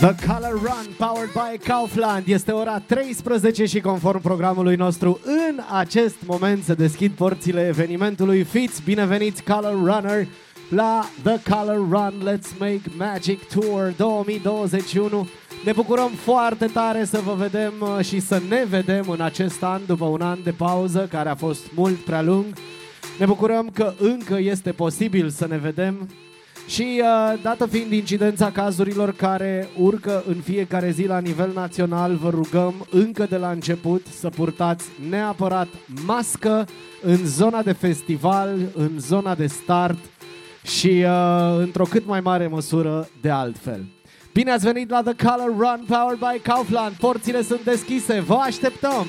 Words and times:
The 0.00 0.14
Color 0.26 0.56
Run, 0.56 0.94
powered 0.98 1.32
by 1.32 1.58
Kaufland. 1.64 2.26
Este 2.26 2.52
ora 2.52 2.78
13 2.78 3.64
și 3.64 3.80
conform 3.80 4.20
programului 4.20 4.76
nostru, 4.76 5.20
în 5.24 5.60
acest 5.72 6.16
moment 6.26 6.64
se 6.64 6.74
deschid 6.74 7.12
porțile 7.12 7.66
evenimentului 7.66 8.42
FITS. 8.42 8.80
Bineveniți 8.80 9.42
Color 9.42 9.72
Runner 9.72 10.26
la 10.68 11.08
The 11.22 11.54
Color 11.54 11.76
Run 11.76 12.12
Let's 12.28 12.58
Make 12.58 12.80
Magic 12.96 13.48
Tour 13.48 13.94
2021. 13.96 15.28
Ne 15.64 15.72
bucurăm 15.72 16.10
foarte 16.10 16.66
tare 16.66 17.04
să 17.04 17.20
vă 17.24 17.34
vedem 17.34 17.72
uh, 17.80 18.04
și 18.04 18.20
să 18.20 18.42
ne 18.48 18.64
vedem 18.68 19.08
în 19.08 19.20
acest 19.20 19.62
an, 19.62 19.80
după 19.86 20.04
un 20.04 20.20
an 20.20 20.38
de 20.44 20.50
pauză 20.50 21.08
care 21.10 21.28
a 21.28 21.34
fost 21.34 21.72
mult 21.74 21.96
prea 21.96 22.22
lung. 22.22 22.44
Ne 23.18 23.26
bucurăm 23.26 23.70
că 23.74 23.92
încă 23.98 24.38
este 24.38 24.72
posibil 24.72 25.28
să 25.28 25.46
ne 25.46 25.56
vedem 25.56 26.08
și 26.66 27.00
uh, 27.00 27.38
dată 27.42 27.66
fiind 27.66 27.92
incidența 27.92 28.50
cazurilor 28.50 29.12
care 29.12 29.68
urcă 29.78 30.24
în 30.28 30.34
fiecare 30.34 30.90
zi 30.90 31.06
la 31.06 31.18
nivel 31.18 31.50
național, 31.54 32.14
vă 32.16 32.30
rugăm 32.30 32.86
încă 32.90 33.26
de 33.28 33.36
la 33.36 33.50
început 33.50 34.06
să 34.18 34.28
purtați 34.28 34.86
neapărat 35.08 35.68
mască 36.06 36.66
în 37.02 37.26
zona 37.26 37.62
de 37.62 37.72
festival, 37.72 38.58
în 38.74 38.90
zona 38.98 39.34
de 39.34 39.46
start 39.46 39.98
și 40.62 41.04
uh, 41.04 41.58
într-o 41.58 41.84
cât 41.84 42.06
mai 42.06 42.20
mare 42.20 42.46
măsură 42.46 43.08
de 43.20 43.30
altfel. 43.30 43.84
Bine 44.32 44.50
ați 44.50 44.64
venit 44.64 44.90
la 44.90 45.02
The 45.02 45.26
Color 45.26 45.48
Run 45.48 45.84
powered 45.86 46.18
by 46.18 46.40
Kaufland. 46.42 46.94
Porțile 46.94 47.42
sunt 47.42 47.64
deschise. 47.64 48.20
Vă 48.20 48.34
așteptăm! 48.34 49.06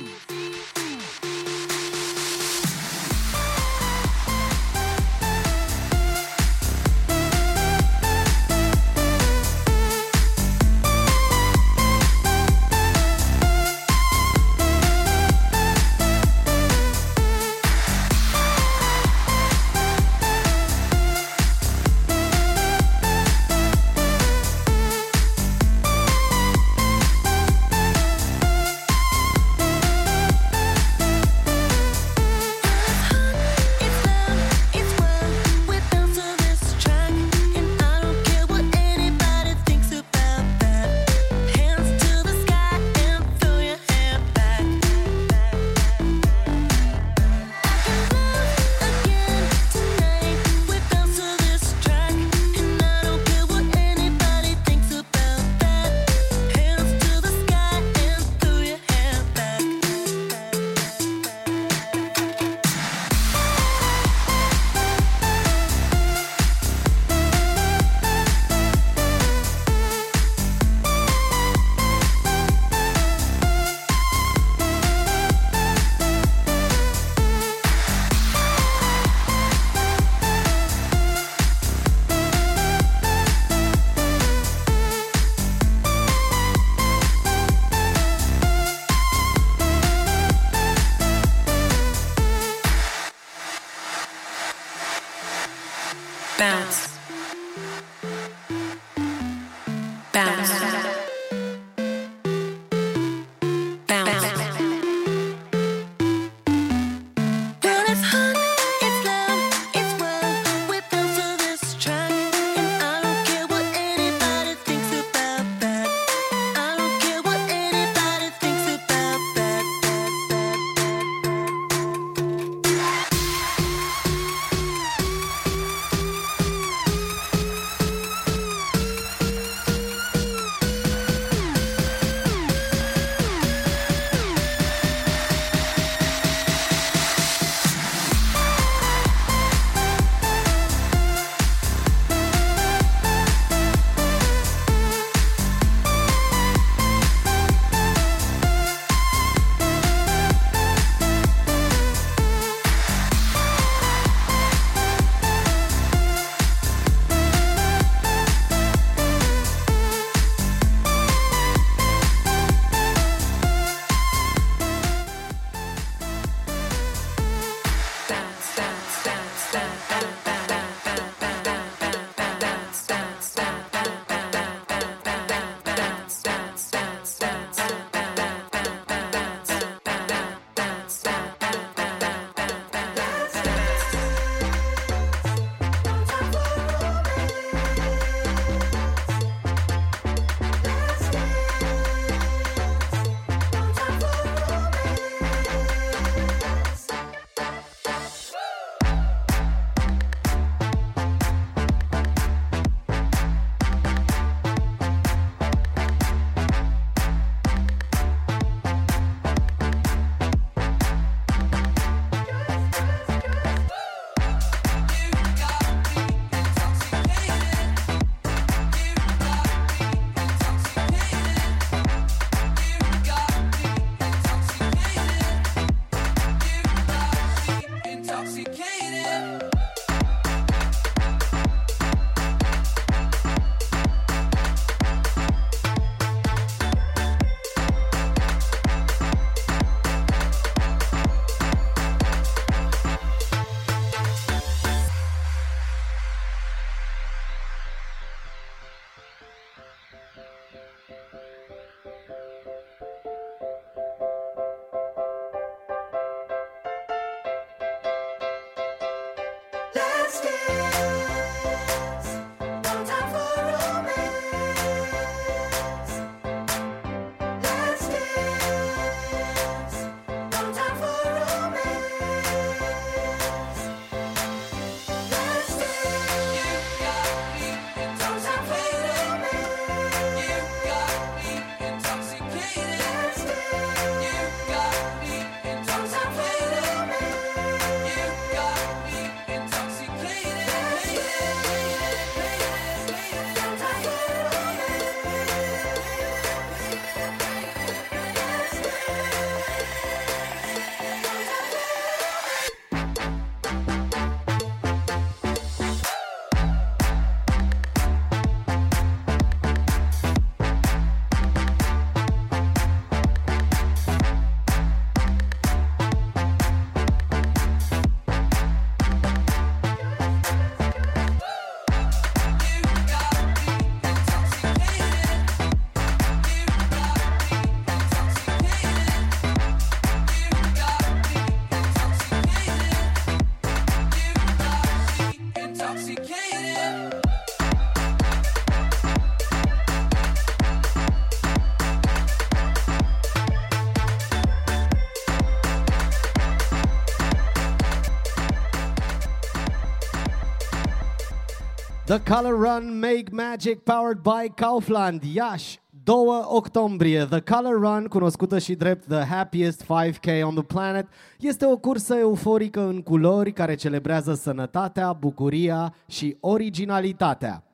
The 351.88 352.02
Color 352.02 352.36
Run 352.36 352.80
Make 352.80 353.12
Magic 353.12 353.64
powered 353.64 354.02
by 354.02 354.30
Kaufland, 354.36 355.04
Iași, 355.14 355.60
2 355.84 355.96
octombrie. 356.24 357.06
The 357.06 357.20
Color 357.20 357.60
Run, 357.60 357.86
cunoscută 357.86 358.40
și 358.40 358.56
drept 358.56 358.88
The 358.88 359.04
Happiest 359.04 359.64
5K 359.64 360.24
on 360.24 360.34
the 360.34 360.44
Planet, 360.44 360.88
este 361.20 361.46
o 361.46 361.58
cursă 361.58 361.96
euforică 361.96 362.62
în 362.62 362.82
culori 362.82 363.32
care 363.32 363.56
celebrează 363.56 364.14
sănătatea, 364.14 364.94
bucuria 364.94 365.74
și 365.86 366.18
originalitatea. 366.20 367.47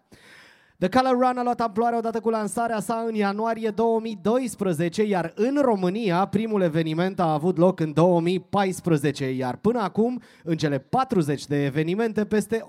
The 0.83 0.99
Color 0.99 1.17
Run 1.17 1.37
a 1.37 1.43
luat 1.43 1.61
amploare 1.61 1.95
odată 1.95 2.19
cu 2.19 2.29
lansarea 2.29 2.79
sa 2.79 3.03
în 3.07 3.15
ianuarie 3.15 3.69
2012, 3.69 5.03
iar 5.03 5.31
în 5.35 5.59
România 5.61 6.25
primul 6.25 6.61
eveniment 6.61 7.19
a 7.19 7.33
avut 7.33 7.57
loc 7.57 7.79
în 7.79 7.93
2014, 7.93 9.31
iar 9.31 9.55
până 9.55 9.79
acum, 9.79 10.21
în 10.43 10.57
cele 10.57 10.77
40 10.79 11.45
de 11.45 11.65
evenimente, 11.65 12.25
peste 12.25 12.65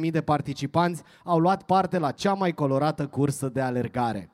156.000 0.00 0.10
de 0.10 0.20
participanți 0.20 1.02
au 1.24 1.38
luat 1.38 1.62
parte 1.62 1.98
la 1.98 2.10
cea 2.10 2.32
mai 2.32 2.52
colorată 2.52 3.06
cursă 3.06 3.48
de 3.48 3.60
alergare. 3.60 4.30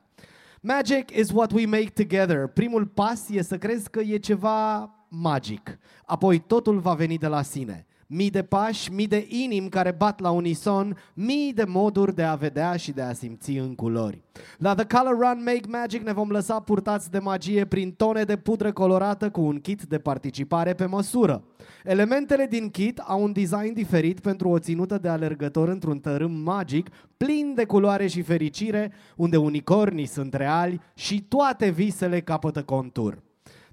Magic 0.61 1.17
is 1.17 1.31
what 1.31 1.51
we 1.51 1.65
make 1.65 1.91
together. 1.93 2.47
Primul 2.47 2.85
pas 2.85 3.29
e 3.29 3.41
să 3.41 3.57
crezi 3.57 3.89
că 3.89 3.99
e 3.99 4.17
ceva 4.17 4.89
magic. 5.07 5.79
Apoi 6.05 6.39
totul 6.39 6.79
va 6.79 6.93
veni 6.93 7.17
de 7.17 7.27
la 7.27 7.41
sine. 7.41 7.85
Mii 8.07 8.29
de 8.29 8.43
pași, 8.43 8.91
mii 8.91 9.07
de 9.07 9.25
inimi 9.29 9.69
care 9.69 9.91
bat 9.91 10.19
la 10.19 10.31
unison, 10.31 10.97
mii 11.13 11.53
de 11.53 11.63
moduri 11.67 12.15
de 12.15 12.23
a 12.23 12.35
vedea 12.35 12.75
și 12.75 12.91
de 12.91 13.01
a 13.01 13.13
simți 13.13 13.51
în 13.51 13.75
culori. 13.75 14.21
La 14.57 14.75
The 14.75 14.85
Color 14.85 15.13
Run 15.13 15.43
Make 15.43 15.67
Magic 15.67 16.01
ne 16.01 16.13
vom 16.13 16.29
lăsa 16.29 16.59
purtați 16.59 17.11
de 17.11 17.19
magie 17.19 17.65
prin 17.65 17.91
tone 17.91 18.23
de 18.23 18.37
pudră 18.37 18.71
colorată 18.71 19.29
cu 19.29 19.41
un 19.41 19.59
kit 19.59 19.81
de 19.83 19.97
participare 19.97 20.73
pe 20.73 20.85
măsură. 20.85 21.43
Elementele 21.83 22.47
din 22.49 22.69
kit 22.69 22.99
au 22.99 23.23
un 23.23 23.31
design 23.31 23.73
diferit 23.73 24.19
pentru 24.19 24.49
o 24.49 24.59
ținută 24.59 24.97
de 24.97 25.07
alergător 25.07 25.67
într-un 25.67 25.99
tărâm 25.99 26.31
magic, 26.31 26.89
plin 27.17 27.53
de 27.55 27.65
culoare 27.65 28.07
și 28.07 28.21
fericire, 28.21 28.91
unde 29.15 29.37
unicornii 29.37 30.05
sunt 30.05 30.33
reali 30.33 30.81
și 30.93 31.21
toate 31.21 31.69
visele 31.69 32.21
capătă 32.21 32.63
contur. 32.63 33.24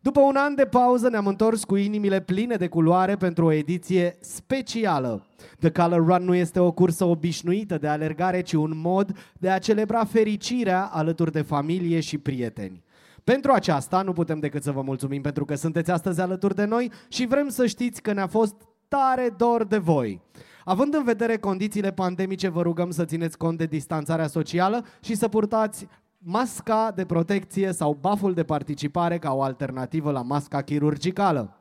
După 0.02 0.20
un 0.20 0.36
an 0.36 0.54
de 0.54 0.64
pauză 0.64 1.08
ne-am 1.08 1.26
întors 1.26 1.64
cu 1.64 1.76
inimile 1.76 2.20
pline 2.20 2.56
de 2.56 2.68
culoare 2.68 3.16
pentru 3.16 3.44
o 3.44 3.52
ediție 3.52 4.16
specială. 4.20 5.26
The 5.58 5.70
Color 5.70 6.06
Run 6.06 6.24
nu 6.24 6.34
este 6.34 6.60
o 6.60 6.72
cursă 6.72 7.04
obișnuită 7.04 7.78
de 7.78 7.88
alergare, 7.88 8.40
ci 8.40 8.52
un 8.52 8.72
mod 8.74 9.16
de 9.38 9.50
a 9.50 9.58
celebra 9.58 10.04
fericirea 10.04 10.84
alături 10.84 11.32
de 11.32 11.42
familie 11.42 12.00
și 12.00 12.18
prieteni. 12.18 12.82
Pentru 13.24 13.52
aceasta 13.52 14.02
nu 14.02 14.12
putem 14.12 14.38
decât 14.38 14.62
să 14.62 14.72
vă 14.72 14.82
mulțumim 14.82 15.22
pentru 15.22 15.44
că 15.44 15.54
sunteți 15.54 15.90
astăzi 15.90 16.20
alături 16.20 16.54
de 16.54 16.64
noi 16.64 16.90
și 17.08 17.26
vrem 17.26 17.48
să 17.48 17.66
știți 17.66 18.02
că 18.02 18.12
ne-a 18.12 18.26
fost 18.26 18.54
tare 18.88 19.34
dor 19.36 19.64
de 19.64 19.78
voi. 19.78 20.20
Având 20.64 20.94
în 20.94 21.04
vedere 21.04 21.36
condițiile 21.36 21.92
pandemice, 21.92 22.48
vă 22.48 22.62
rugăm 22.62 22.90
să 22.90 23.04
țineți 23.04 23.38
cont 23.38 23.58
de 23.58 23.66
distanțarea 23.66 24.26
socială 24.26 24.84
și 25.00 25.14
să 25.14 25.28
purtați 25.28 25.86
masca 26.24 26.92
de 26.94 27.04
protecție 27.04 27.72
sau 27.72 27.98
baful 28.00 28.34
de 28.34 28.44
participare 28.44 29.18
ca 29.18 29.32
o 29.32 29.42
alternativă 29.42 30.10
la 30.10 30.22
masca 30.22 30.62
chirurgicală. 30.62 31.56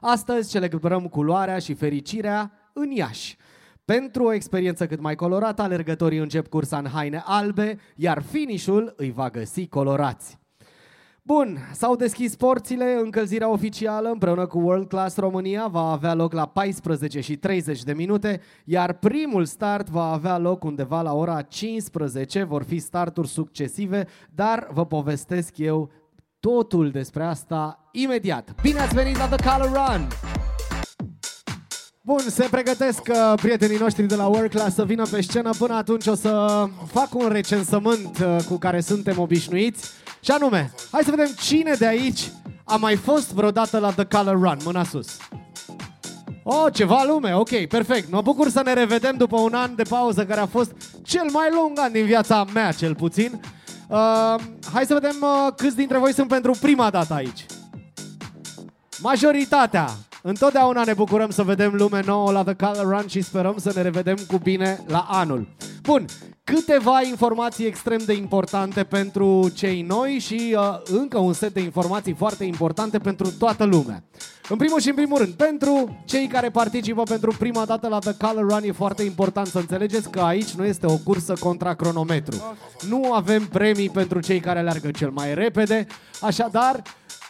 Astăzi 0.00 0.50
celebrăm 0.50 1.08
culoarea 1.08 1.58
și 1.58 1.74
fericirea 1.74 2.52
în 2.72 2.90
Iași. 2.90 3.36
Pentru 3.84 4.24
o 4.24 4.32
experiență 4.32 4.86
cât 4.86 5.00
mai 5.00 5.14
colorată, 5.14 5.62
alergătorii 5.62 6.18
încep 6.18 6.48
cursa 6.48 6.78
în 6.78 6.86
haine 6.86 7.22
albe, 7.24 7.78
iar 7.96 8.22
finishul 8.22 8.92
îi 8.96 9.10
va 9.10 9.30
găsi 9.30 9.66
colorați. 9.66 10.41
Bun, 11.24 11.58
s-au 11.72 11.96
deschis 11.96 12.36
porțile, 12.36 12.98
încălzirea 13.02 13.48
oficială 13.48 14.08
împreună 14.08 14.46
cu 14.46 14.58
World 14.58 14.88
Class 14.88 15.16
România 15.16 15.66
va 15.66 15.90
avea 15.90 16.14
loc 16.14 16.32
la 16.32 16.46
14 16.46 17.20
și 17.20 17.36
30 17.36 17.82
de 17.82 17.92
minute, 17.92 18.40
iar 18.64 18.92
primul 18.92 19.44
start 19.44 19.88
va 19.88 20.12
avea 20.12 20.38
loc 20.38 20.64
undeva 20.64 21.02
la 21.02 21.14
ora 21.14 21.42
15, 21.42 22.42
vor 22.42 22.62
fi 22.62 22.78
starturi 22.78 23.28
succesive, 23.28 24.06
dar 24.34 24.68
vă 24.72 24.86
povestesc 24.86 25.58
eu 25.58 25.90
totul 26.40 26.90
despre 26.90 27.24
asta 27.24 27.88
imediat. 27.92 28.54
Bine 28.62 28.78
ați 28.80 28.94
venit 28.94 29.16
la 29.16 29.28
The 29.28 29.48
Color 29.50 29.72
Run! 29.72 30.06
Bun, 32.04 32.18
se 32.18 32.48
pregătesc 32.50 33.00
uh, 33.08 33.32
prietenii 33.36 33.78
noștri 33.78 34.06
de 34.06 34.14
la 34.14 34.26
World 34.26 34.50
Class 34.50 34.74
să 34.74 34.84
vină 34.84 35.04
pe 35.10 35.20
scenă. 35.20 35.50
Până 35.58 35.74
atunci 35.74 36.06
o 36.06 36.14
să 36.14 36.64
fac 36.86 37.14
un 37.14 37.28
recensământ 37.28 38.18
uh, 38.18 38.36
cu 38.48 38.56
care 38.56 38.80
suntem 38.80 39.18
obișnuiți. 39.18 40.01
Și 40.24 40.30
anume, 40.30 40.72
hai 40.90 41.02
să 41.04 41.10
vedem 41.10 41.30
cine 41.40 41.74
de 41.78 41.86
aici 41.86 42.30
a 42.64 42.76
mai 42.76 42.96
fost 42.96 43.32
vreodată 43.32 43.78
la 43.78 43.90
The 43.90 44.04
Color 44.04 44.40
Run. 44.40 44.56
Mâna 44.64 44.84
sus. 44.84 45.16
Oh, 46.42 46.72
ceva 46.72 47.04
lume, 47.06 47.34
ok, 47.34 47.66
perfect. 47.66 48.10
Mă 48.10 48.20
bucur 48.22 48.48
să 48.48 48.62
ne 48.64 48.72
revedem 48.72 49.16
după 49.16 49.40
un 49.40 49.54
an 49.54 49.74
de 49.74 49.82
pauză 49.82 50.26
care 50.26 50.40
a 50.40 50.46
fost 50.46 50.72
cel 51.02 51.26
mai 51.32 51.48
lung 51.52 51.78
an 51.78 51.92
din 51.92 52.04
viața 52.04 52.44
mea, 52.52 52.72
cel 52.72 52.94
puțin. 52.94 53.40
Uh, 53.88 54.34
hai 54.72 54.84
să 54.86 54.94
vedem 54.94 55.16
uh, 55.20 55.52
câți 55.56 55.76
dintre 55.76 55.98
voi 55.98 56.12
sunt 56.12 56.28
pentru 56.28 56.56
prima 56.60 56.90
dată 56.90 57.14
aici. 57.14 57.46
Majoritatea. 58.98 59.88
Întotdeauna 60.22 60.84
ne 60.84 60.94
bucurăm 60.94 61.30
să 61.30 61.42
vedem 61.42 61.74
lume 61.74 62.02
nouă 62.06 62.32
la 62.32 62.42
The 62.42 62.54
Color 62.54 62.96
Run 62.96 63.06
și 63.06 63.20
sperăm 63.20 63.54
să 63.58 63.72
ne 63.74 63.82
revedem 63.82 64.16
cu 64.28 64.38
bine 64.38 64.84
la 64.86 65.06
anul. 65.10 65.48
Bun, 65.82 66.04
câteva 66.44 67.02
informații 67.02 67.66
extrem 67.66 68.00
de 68.06 68.12
importante 68.12 68.84
pentru 68.84 69.50
cei 69.54 69.82
noi 69.82 70.18
și 70.18 70.56
uh, 70.56 70.80
încă 70.84 71.18
un 71.18 71.32
set 71.32 71.52
de 71.54 71.60
informații 71.60 72.14
foarte 72.14 72.44
importante 72.44 72.98
pentru 72.98 73.32
toată 73.38 73.64
lumea. 73.64 74.02
În 74.48 74.56
primul 74.56 74.80
și 74.80 74.88
în 74.88 74.94
primul 74.94 75.18
rând, 75.18 75.32
pentru 75.32 76.02
cei 76.04 76.26
care 76.26 76.50
participă 76.50 77.02
pentru 77.02 77.34
prima 77.38 77.64
dată 77.64 77.88
la 77.88 77.98
The 77.98 78.14
Color 78.16 78.48
Run 78.48 78.62
e 78.64 78.72
foarte 78.72 79.02
important 79.02 79.46
să 79.46 79.58
înțelegeți 79.58 80.10
că 80.10 80.20
aici 80.20 80.50
nu 80.50 80.64
este 80.64 80.86
o 80.86 80.96
cursă 80.96 81.34
contra 81.40 81.74
cronometru. 81.74 82.56
Nu 82.88 83.12
avem 83.12 83.46
premii 83.46 83.90
pentru 83.90 84.20
cei 84.20 84.40
care 84.40 84.58
alergă 84.58 84.90
cel 84.90 85.10
mai 85.10 85.34
repede, 85.34 85.86
așadar 86.20 86.82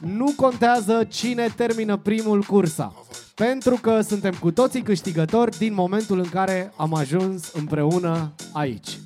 nu 0.07 0.33
contează 0.37 1.07
cine 1.09 1.53
termină 1.57 1.97
primul 1.97 2.43
cursa. 2.43 2.95
Pentru 3.35 3.79
că 3.81 4.01
suntem 4.01 4.35
cu 4.41 4.51
toții 4.51 4.83
câștigători 4.83 5.59
din 5.59 5.75
momentul 5.75 6.19
în 6.19 6.29
care 6.29 6.73
am 6.77 6.95
ajuns 6.95 7.53
împreună 7.53 8.33
aici. 8.53 8.99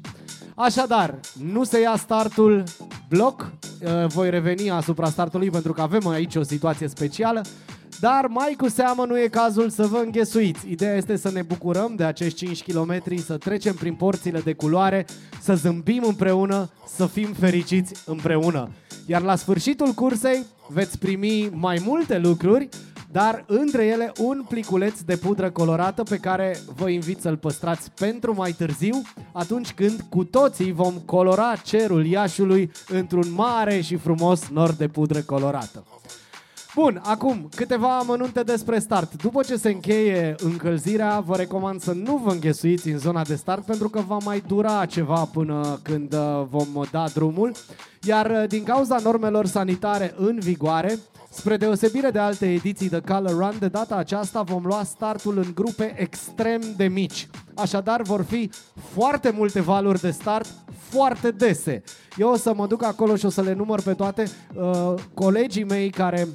Așadar, 0.55 1.21
nu 1.53 1.65
se 1.65 1.81
ia 1.81 1.97
startul 1.97 2.65
bloc, 3.09 3.53
uh, 3.83 4.07
voi 4.07 4.31
reveni 4.31 4.71
asupra 4.71 5.11
startului 5.11 5.51
pentru 5.51 5.73
că 5.73 5.81
avem 5.81 6.07
aici 6.07 6.35
o 6.35 6.43
situație 6.43 6.89
specială, 6.89 7.43
dar 8.01 8.27
mai 8.29 8.55
cu 8.57 8.69
seamă 8.69 9.05
nu 9.05 9.19
e 9.19 9.29
cazul 9.29 9.71
să 9.71 9.87
vă 9.87 9.97
înghesuiți. 10.05 10.71
Ideea 10.71 10.97
este 10.97 11.17
să 11.17 11.31
ne 11.31 11.43
bucurăm 11.43 11.95
de 11.97 12.05
acești 12.05 12.47
5 12.47 12.63
km, 12.63 13.03
să 13.25 13.37
trecem 13.37 13.75
prin 13.75 13.95
porțile 13.95 14.41
de 14.41 14.53
culoare, 14.53 15.07
să 15.41 15.55
zâmbim 15.55 16.03
împreună, 16.07 16.71
să 16.97 17.07
fim 17.07 17.33
fericiți 17.33 17.93
împreună. 18.07 18.71
Iar 19.07 19.23
la 19.23 19.37
sfârșitul 19.37 19.93
cursei 19.93 20.45
veți 20.69 20.99
primi 20.99 21.51
mai 21.53 21.83
multe 21.85 22.19
lucruri, 22.19 22.69
dar 23.13 23.45
între 23.47 23.87
ele 23.87 24.13
un 24.19 24.45
pliculeț 24.49 25.01
de 25.01 25.17
pudră 25.17 25.51
colorată 25.51 26.03
pe 26.03 26.17
care 26.17 26.59
vă 26.75 26.89
invit 26.89 27.21
să-l 27.21 27.37
păstrați 27.37 27.91
pentru 27.91 28.35
mai 28.35 28.53
târziu, 28.53 29.03
atunci 29.33 29.73
când 29.73 30.01
cu 30.09 30.25
toții 30.25 30.73
vom 30.73 30.95
colora 31.05 31.57
cerul 31.65 32.07
Iașului 32.07 32.71
într-un 32.89 33.33
mare 33.35 33.81
și 33.81 33.97
frumos 33.97 34.49
nor 34.49 34.73
de 34.73 34.89
pudră 34.89 35.21
colorată. 35.21 35.85
Bun, 36.77 37.01
acum 37.05 37.49
câteva 37.55 37.99
amănunte 37.99 38.43
despre 38.43 38.79
start. 38.79 39.23
După 39.23 39.43
ce 39.43 39.57
se 39.57 39.71
încheie 39.71 40.35
încălzirea, 40.39 41.21
vă 41.21 41.37
recomand 41.37 41.81
să 41.81 41.93
nu 41.93 42.17
vă 42.17 42.31
înghesuiți 42.31 42.89
în 42.89 42.99
zona 42.99 43.23
de 43.23 43.35
start 43.35 43.65
pentru 43.65 43.89
că 43.89 44.01
va 44.07 44.19
mai 44.25 44.43
dura 44.47 44.87
ceva 44.87 45.29
până 45.33 45.81
când 45.83 46.13
uh, 46.13 46.43
vom 46.51 46.85
da 46.91 47.05
drumul. 47.15 47.53
Iar 48.03 48.31
uh, 48.31 48.49
din 48.49 48.63
cauza 48.63 48.99
normelor 49.03 49.47
sanitare 49.47 50.15
în 50.17 50.39
vigoare, 50.39 50.99
Spre 51.31 51.57
deosebire 51.57 52.11
de 52.11 52.19
alte 52.19 52.53
ediții 52.53 52.89
de 52.89 53.01
Color 53.01 53.31
Run, 53.31 53.57
de 53.59 53.69
data 53.69 53.95
aceasta 53.95 54.43
vom 54.43 54.65
lua 54.65 54.83
startul 54.85 55.39
în 55.39 55.51
grupe 55.55 55.95
extrem 55.97 56.61
de 56.77 56.85
mici. 56.85 57.29
Așadar 57.55 58.03
vor 58.03 58.23
fi 58.23 58.51
foarte 58.95 59.31
multe 59.31 59.61
valuri 59.61 60.01
de 60.01 60.11
start, 60.11 60.49
foarte 60.89 61.31
dese. 61.31 61.83
Eu 62.17 62.31
o 62.31 62.37
să 62.37 62.55
mă 62.55 62.67
duc 62.67 62.85
acolo 62.85 63.17
și 63.17 63.25
o 63.25 63.29
să 63.29 63.43
le 63.43 63.53
număr 63.53 63.83
pe 63.83 63.95
toate. 63.95 64.25
Uh, 64.55 64.95
colegii 65.15 65.65
mei 65.65 65.91
care 65.91 66.29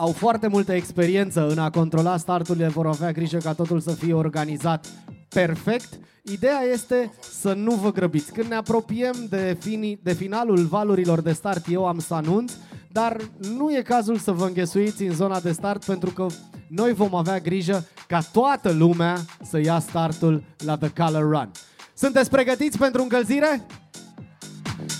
au 0.00 0.12
foarte 0.12 0.46
multă 0.46 0.72
experiență 0.72 1.48
în 1.48 1.58
a 1.58 1.70
controla 1.70 2.16
starturile, 2.16 2.68
vor 2.68 2.86
avea 2.86 3.12
grijă 3.12 3.38
ca 3.38 3.52
totul 3.52 3.80
să 3.80 3.90
fie 3.90 4.14
organizat 4.14 4.86
perfect. 5.28 5.98
Ideea 6.22 6.60
este 6.72 7.12
să 7.40 7.52
nu 7.52 7.74
vă 7.74 7.92
grăbiți. 7.92 8.32
Când 8.32 8.48
ne 8.48 8.54
apropiem 8.54 9.14
de, 9.28 9.56
fini, 9.60 9.98
de 10.02 10.12
finalul 10.12 10.64
valurilor 10.64 11.20
de 11.20 11.32
start, 11.32 11.64
eu 11.68 11.86
am 11.86 11.98
să 11.98 12.14
anunț, 12.14 12.52
dar 12.92 13.16
nu 13.56 13.76
e 13.76 13.82
cazul 13.82 14.16
să 14.16 14.32
vă 14.32 14.46
înghesuiți 14.46 15.02
în 15.02 15.14
zona 15.14 15.40
de 15.40 15.52
start 15.52 15.84
pentru 15.84 16.10
că 16.10 16.26
noi 16.68 16.92
vom 16.92 17.14
avea 17.14 17.38
grijă 17.38 17.86
ca 18.06 18.20
toată 18.32 18.72
lumea 18.72 19.16
să 19.42 19.58
ia 19.58 19.78
startul 19.78 20.42
la 20.58 20.76
The 20.76 20.88
Color 20.88 21.22
Run. 21.22 21.50
Sunteți 21.94 22.30
pregătiți 22.30 22.78
pentru 22.78 23.02
încălzire? 23.02 23.66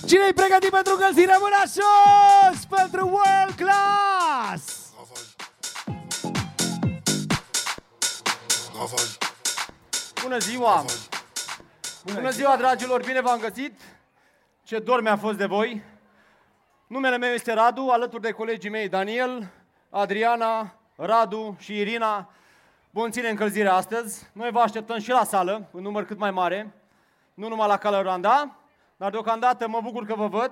Cine 0.05 0.21
e 0.29 0.33
pregătit 0.33 0.69
pentru 0.69 0.93
încălzire? 0.97 1.35
Mâna 1.39 1.63
sus! 1.65 2.65
Pentru 2.65 3.05
World 3.05 3.55
Class! 3.55 4.80
Bună 10.21 10.37
ziua! 10.37 10.85
Bună 12.13 12.29
ziua, 12.29 12.57
dragilor! 12.57 13.03
Bine 13.03 13.21
v-am 13.21 13.39
găsit! 13.39 13.79
Ce 14.63 14.79
dor 14.79 15.01
mi-a 15.01 15.17
fost 15.17 15.37
de 15.37 15.45
voi! 15.45 15.83
Numele 16.87 17.17
meu 17.17 17.29
este 17.29 17.53
Radu, 17.53 17.89
alături 17.89 18.21
de 18.21 18.31
colegii 18.31 18.69
mei 18.69 18.89
Daniel, 18.89 19.51
Adriana, 19.89 20.75
Radu 20.95 21.55
și 21.59 21.77
Irina. 21.77 22.29
Bun 22.89 23.11
ține 23.11 23.29
încălzirea 23.29 23.73
astăzi. 23.73 24.27
Noi 24.33 24.51
vă 24.51 24.59
așteptăm 24.59 24.99
și 24.99 25.09
la 25.09 25.23
sală, 25.23 25.69
în 25.71 25.81
număr 25.81 26.05
cât 26.05 26.17
mai 26.17 26.31
mare, 26.31 26.73
nu 27.33 27.47
numai 27.47 27.67
la 27.67 27.77
Calăranda, 27.77 28.55
dar 28.97 29.11
deocamdată 29.11 29.67
mă 29.67 29.79
bucur 29.83 30.05
că 30.05 30.15
vă 30.15 30.27
văd 30.27 30.51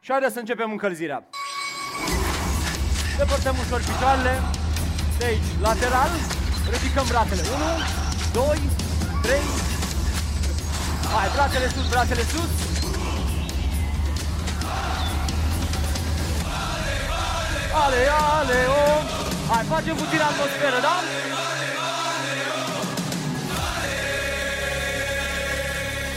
și 0.00 0.10
haideți 0.10 0.32
să 0.32 0.38
începem 0.38 0.70
încălzirea. 0.70 1.28
Depărtăm 3.16 3.54
ușor 3.64 3.80
picioarele, 3.80 4.40
de 5.18 5.24
aici, 5.24 5.60
lateral, 5.60 6.10
ridicăm 6.74 7.06
brațele. 7.08 7.42
1, 7.54 7.64
2, 8.32 8.60
3, 9.22 9.40
hai, 11.12 11.28
brațele 11.34 11.68
sus, 11.74 11.86
brațele 11.88 12.24
sus. 12.32 12.50
Ale, 17.82 18.00
ale, 18.38 18.58
o! 18.80 18.84
Hai, 19.50 19.64
facem 19.68 19.94
puțin 20.02 20.20
atmosferă, 20.20 20.78
da? 20.86 20.96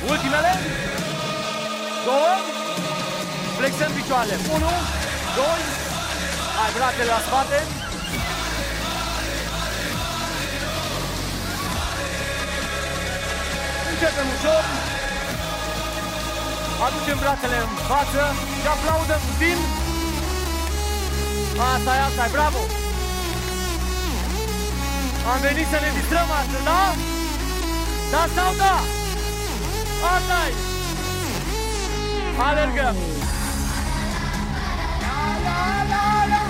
Ultimele. 0.10 0.54
Două. 2.06 2.32
Flexăm 3.58 3.92
picioarele. 3.92 4.36
Unu, 4.56 4.72
doi. 5.38 5.62
Hai, 6.58 6.70
brațele 6.78 7.12
la 7.16 7.20
spate. 7.28 7.79
Începem 14.02 14.30
ușor. 14.38 14.64
Aducem 16.86 17.18
brațele 17.22 17.58
în 17.66 17.72
față 17.90 18.24
și 18.62 18.68
aplaudăm 18.74 19.22
puțin. 19.28 19.58
Asta 21.74 21.92
e, 21.98 22.02
asta 22.08 22.24
e, 22.28 22.30
bravo! 22.38 22.62
Am 25.32 25.40
venit 25.48 25.68
să 25.74 25.78
ne 25.84 25.90
distrăm 25.98 26.28
astăzi, 26.40 26.66
da? 26.70 26.84
Da 28.14 28.24
sau 28.36 28.50
da? 28.64 28.76
asta 30.16 30.38
e! 30.48 30.52
Alergăm! 32.48 32.96
La, 35.04 35.20
la, 35.46 35.60
la, 36.32 36.42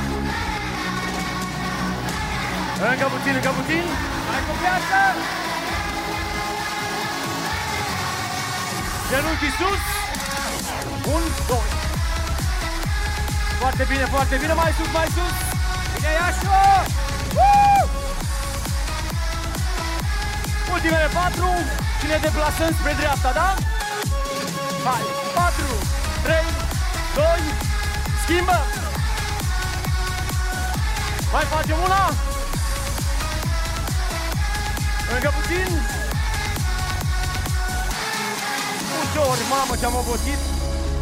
încă 2.91 3.08
puțin, 3.13 3.34
încă 3.39 3.51
puțin! 3.60 3.86
Hai 4.29 4.41
cu 4.48 4.53
viață! 4.62 5.00
Genunchii 9.09 9.53
sus! 9.59 9.83
Un, 11.13 11.23
doi! 11.47 11.69
Foarte 13.59 13.83
bine, 13.89 14.05
foarte 14.05 14.35
bine, 14.35 14.53
mai 14.53 14.71
sus, 14.77 14.91
mai 14.97 15.07
sus! 15.15 15.35
Bine, 15.93 16.11
Iașu! 16.17 16.53
Uh! 17.47 17.83
Ultimele 20.73 21.09
patru 21.13 21.49
și 21.99 22.05
ne 22.07 22.17
deplasăm 22.21 22.71
spre 22.79 22.93
dreapta, 22.99 23.31
da? 23.31 23.55
Hai, 24.85 25.03
patru, 25.35 25.71
trei, 26.23 26.47
doi, 27.15 27.41
schimbă! 28.23 28.59
Mai 31.31 31.43
facem 31.43 31.77
una! 31.85 32.03
Încă 35.15 35.33
puțin! 35.37 35.99
Ușor, 39.11 39.37
mamă 39.55 39.73
ce-am 39.79 39.95
obosit! 40.01 40.41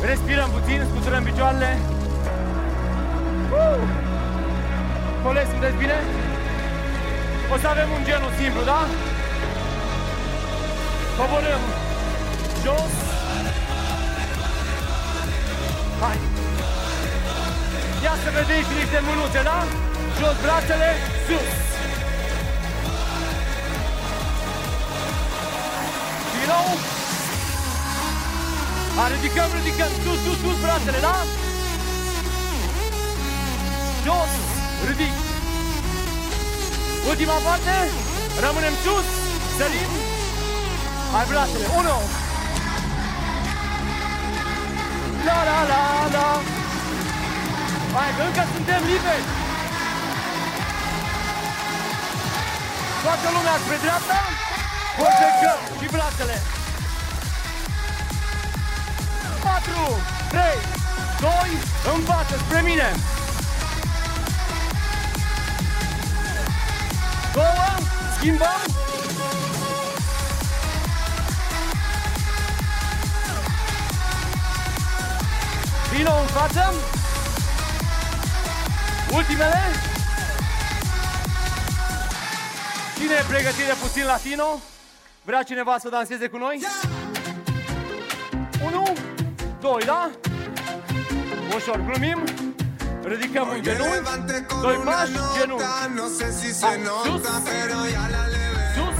Respirăm 0.10 0.50
puțin, 0.56 0.80
scuturăm 0.90 1.24
picioarele. 1.24 1.72
Uh! 3.52 3.82
Colegi, 5.24 5.50
sunteți 5.52 5.78
bine? 5.84 5.98
O 7.54 7.56
să 7.62 7.68
avem 7.68 7.90
un 7.98 8.04
genul 8.08 8.32
simplu, 8.40 8.62
da? 8.72 8.80
Coborâm 11.18 11.64
jos. 12.64 12.94
Hai! 16.02 16.18
Ia 18.04 18.14
să 18.24 18.30
vedem 18.38 18.62
și 18.68 18.74
niște 18.82 19.00
mânuțe, 19.08 19.42
da? 19.50 19.60
Jos 20.20 20.36
brațele, 20.44 20.90
sus! 21.26 21.50
Din 26.34 26.48
nou! 26.54 26.97
Hai, 28.98 29.12
ridicăm, 29.16 29.50
ridicăm, 29.60 29.92
sus, 30.04 30.20
sus, 30.26 30.38
sus 30.44 30.58
brațele, 30.64 31.00
da? 31.08 31.16
Jos, 34.06 34.32
ridic! 34.88 35.14
Ultima 37.10 37.38
parte, 37.48 37.76
rămânem 38.46 38.74
sus, 38.84 39.08
sărim, 39.58 39.92
Hai 41.14 41.26
brațele, 41.30 41.68
unu! 41.80 41.98
La 45.28 45.40
la 45.50 45.60
la 45.72 45.82
la! 46.16 46.28
Hai, 47.96 48.10
încă 48.26 48.44
suntem 48.54 48.82
liberi! 48.92 49.26
Toată 53.04 53.28
lumea 53.36 53.56
spre 53.64 53.78
dreapta, 53.84 54.20
perfectăm 54.98 55.60
și 55.80 55.88
brațele! 55.96 56.57
4, 59.48 59.72
3, 60.30 60.42
2, 61.20 61.32
în 61.94 62.02
față, 62.02 62.38
spre 62.38 62.62
mine! 62.62 62.90
Două, 67.34 67.70
schimbăm, 68.18 68.62
Vino 75.92 76.12
în 76.22 76.28
față. 76.28 76.74
Ultimele. 79.14 79.62
Cine 82.98 83.14
e 83.14 83.26
pregătire 83.28 83.74
puțin 83.82 84.06
latino? 84.06 84.60
Vrea 85.24 85.44
cineva 85.44 85.78
să 85.80 85.90
danseze 85.90 86.28
cu 86.28 86.38
noi? 86.38 86.56
Unu, 86.56 86.97
doi, 89.68 89.84
da? 89.86 90.02
Ușor, 91.56 91.80
glumim. 91.88 92.20
Ridicăm 93.12 93.48
un 93.54 93.62
genunchi, 93.66 94.00
doi 94.62 94.76
pași, 94.88 95.12
genunchi. 95.38 95.64
Hai, 96.62 96.80
sus, 97.06 97.22
sus. 98.76 98.98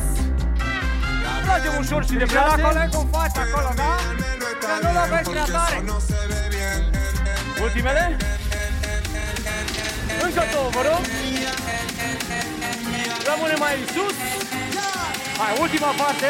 Tragem 1.46 1.74
ușor 1.80 2.06
și 2.06 2.14
de 2.22 2.26
brațe. 2.32 2.62
La 2.62 2.68
colegul 2.68 3.00
în 3.04 3.08
față 3.16 3.40
acolo, 3.46 3.70
da? 3.82 3.92
Să 4.62 4.76
nu 4.84 4.90
lovești 5.00 5.30
prea 5.32 5.46
tare. 5.56 5.84
Ultimele? 7.62 8.18
Încă 10.24 10.44
două, 10.54 10.70
vă 10.76 10.82
rog. 10.90 11.04
Rămânem 13.30 13.60
mai 13.60 13.76
sus. 13.94 14.16
Hai, 15.38 15.58
ultima 15.60 15.92
parte. 16.02 16.30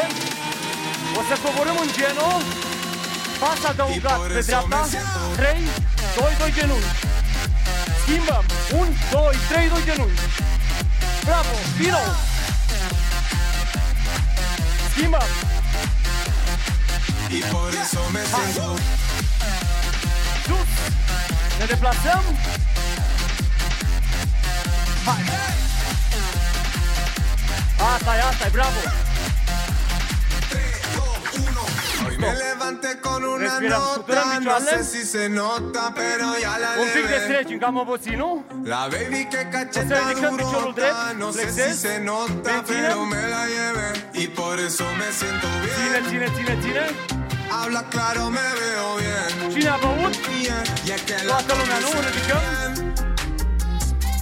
O 1.20 1.22
să 1.29 1.36
coborâm 1.44 1.77
în 1.86 1.89
genul. 1.98 2.67
Pas 3.39 3.70
adăugat 3.70 4.20
pe 4.27 4.39
dreapta. 4.39 4.88
3, 5.36 5.58
2, 6.15 6.36
2 6.39 6.51
genunchi. 6.58 6.86
Schimbăm. 8.01 8.46
1, 8.72 8.86
2, 9.12 9.36
3, 9.50 9.70
2 9.70 9.84
genunchi. 9.84 10.22
Bravo, 11.24 11.53
vino. 11.77 12.00
Schimbăm. 14.91 15.29
Y 17.29 17.41
por 17.51 17.70
eso 17.84 18.00
me 18.13 18.24
siento 18.25 18.75
Sus. 20.46 20.70
Ne 21.60 21.65
deplasăm. 21.65 22.24
Hai. 25.06 25.24
Asta 27.96 28.15
e, 28.15 28.20
asta 28.20 28.46
e, 28.46 28.50
bravo. 28.50 29.07
Me 32.20 32.34
levanté 32.46 32.92
con 33.06 33.24
una 33.36 33.50
scuturăm 33.50 33.80
nota, 33.80 34.40
no 34.50 34.56
sé 34.70 34.78
si 34.92 35.02
se 35.14 35.24
nota, 35.30 35.84
pero 36.02 36.26
ya 36.44 36.54
la 36.64 36.70
Un 36.82 36.88
pic 36.96 37.06
de 37.14 37.20
stretching, 37.26 37.60
cam 37.64 37.76
obosit, 37.78 38.16
nu? 38.22 38.30
La 38.74 38.82
baby 38.94 39.22
que 39.32 39.38
O 39.38 39.52
să 39.52 39.58
cacheta 39.58 39.98
ridicăm 40.08 40.36
piciorul 40.36 40.52
durota, 40.52 40.80
drept, 40.80 41.20
no 41.22 41.30
sé 41.32 41.40
si 41.40 41.46
flexez, 41.46 41.80
se 41.86 41.96
nota, 42.12 42.54
pero 42.72 42.98
me 43.14 43.24
la 43.34 43.44
llevé. 43.54 43.90
Y 44.24 44.26
por 44.40 44.56
eso 44.68 44.84
me 45.00 45.08
siento 45.20 45.48
Ține, 45.76 46.00
bien. 46.00 46.04
ține, 46.10 46.28
ține, 46.36 46.54
ține. 46.64 46.86
Habla 47.56 47.82
claro, 47.94 48.24
me 48.38 48.48
veo 48.60 48.88
bien. 49.02 49.30
Cine 49.54 49.70
a 49.76 49.78
băut? 49.84 50.14
Yeah. 50.46 50.64
Y 50.88 50.90
es 50.96 51.02
que 51.08 51.16
la 51.30 51.36
Toată 51.36 51.54
lumea, 51.60 51.80
nu? 51.86 51.90
Ridicăm. 52.08 52.42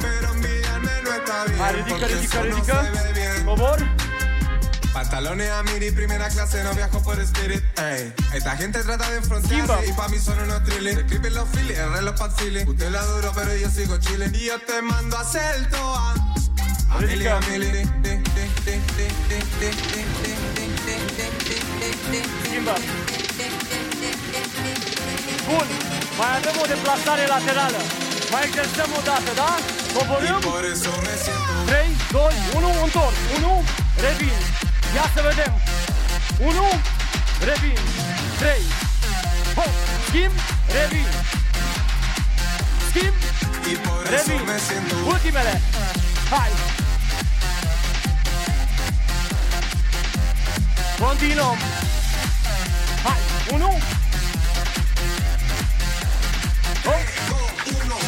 Pero 0.04 0.28
envidiarme 0.36 0.94
no 1.06 1.12
está 1.20 1.38
bien. 1.48 1.60
Hai, 1.62 1.72
ridică, 1.78 2.06
ridică, 2.14 2.40
ridică. 2.48 2.76
se 2.86 2.90
ve 2.96 3.06
bien. 3.18 3.36
Cobor. 3.50 3.78
Pantalones 4.96 5.52
a 5.52 5.62
miri, 5.64 5.92
primera 5.92 6.30
clase, 6.30 6.64
no 6.64 6.74
viajo 6.74 7.04
por 7.04 7.20
Spirit. 7.20 7.62
Ey, 7.78 8.14
esta 8.34 8.56
gente 8.56 8.82
trata 8.82 9.10
de 9.10 9.20
Kimba. 9.20 9.36
enfrentarse 9.36 9.90
y 9.90 9.92
pa' 9.92 10.08
mí 10.08 10.18
son 10.18 10.40
unos 10.40 10.64
trillis. 10.64 10.98
Escriben 11.00 11.34
los 11.34 11.50
filis, 11.50 11.78
el 11.78 11.92
reloj 11.92 12.16
pa'. 12.16 12.30
Usted 12.66 12.90
la 12.92 13.02
duro, 13.04 13.34
pero 13.36 13.54
yo 13.58 13.70
sigo 13.70 13.98
chilling. 13.98 14.34
Y 14.34 14.46
yo 14.46 14.58
te 14.62 14.82
mando 14.82 15.18
a 15.18 15.20
hacer 15.20 15.70
toa. 15.70 16.14
A 16.92 17.00
mili, 17.02 17.28
a 17.28 17.40
mili. 17.42 17.90
Schimbă. 22.44 22.76
Bun. 25.48 25.68
Mai 26.18 26.38
avem 26.38 26.56
o 26.64 26.66
deplasare 26.66 27.26
laterală. 27.28 27.82
Mai 28.32 28.44
exersăm 28.46 28.90
o 28.98 29.02
dată, 29.04 29.32
da? 29.36 29.58
Coborâm. 29.94 30.40
por 30.40 30.64
eso 30.74 30.92
me 31.04 31.16
siento 31.24 31.54
3, 31.66 31.86
2, 32.12 32.34
1, 32.56 32.84
întorc. 32.84 33.16
1, 33.38 33.64
revin. 34.06 34.56
Ia 34.96 35.06
să 35.16 35.22
vedem. 35.30 35.54
1, 36.40 36.54
revin. 37.50 37.78
3, 38.40 38.50
hop, 39.56 39.74
schimb, 40.08 40.34
revin. 40.78 41.08
Schimb, 42.90 43.14
Y 43.72 43.76
por 43.86 44.04
eso 44.14 44.32
revin. 44.32 44.46
me 44.46 44.58
siento 44.68 44.96
Ultimele. 45.14 45.62
Hai. 46.30 46.50
Continuăm. 51.00 51.58
Hai, 53.04 53.20
1. 53.54 53.66
Hop. 56.86 57.04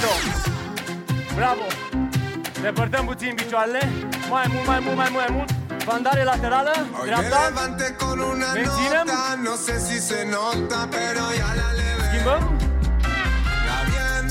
Două. 0.02 0.20
Bravo. 1.36 1.62
Depărtăm 2.62 3.06
puțin 3.06 3.34
picioarele. 3.36 3.90
Mai 4.30 4.46
mult, 4.54 4.66
mai 4.68 4.80
mult, 4.80 4.96
mai 4.96 5.08
mult, 5.12 5.26
mai 5.28 5.36
mult. 5.38 5.50
Bandare 5.88 6.24
laterală, 6.24 6.72
Hoy 6.76 7.10
me 7.10 7.16
dreapta. 7.16 7.40
levanté 7.48 7.88
con 8.02 8.18
una 8.34 8.50
Benzinem. 8.54 9.06
nota, 9.06 9.22
no 9.48 9.54
sé 9.66 9.76
si 9.88 9.98
se 10.10 10.20
nota, 10.36 10.80
pero 10.96 11.24
ya 11.42 11.50
la 11.60 11.70
levé. 11.80 12.06
Schimbăm. 12.12 12.44
Ya 13.68 13.78
bien, 13.90 14.24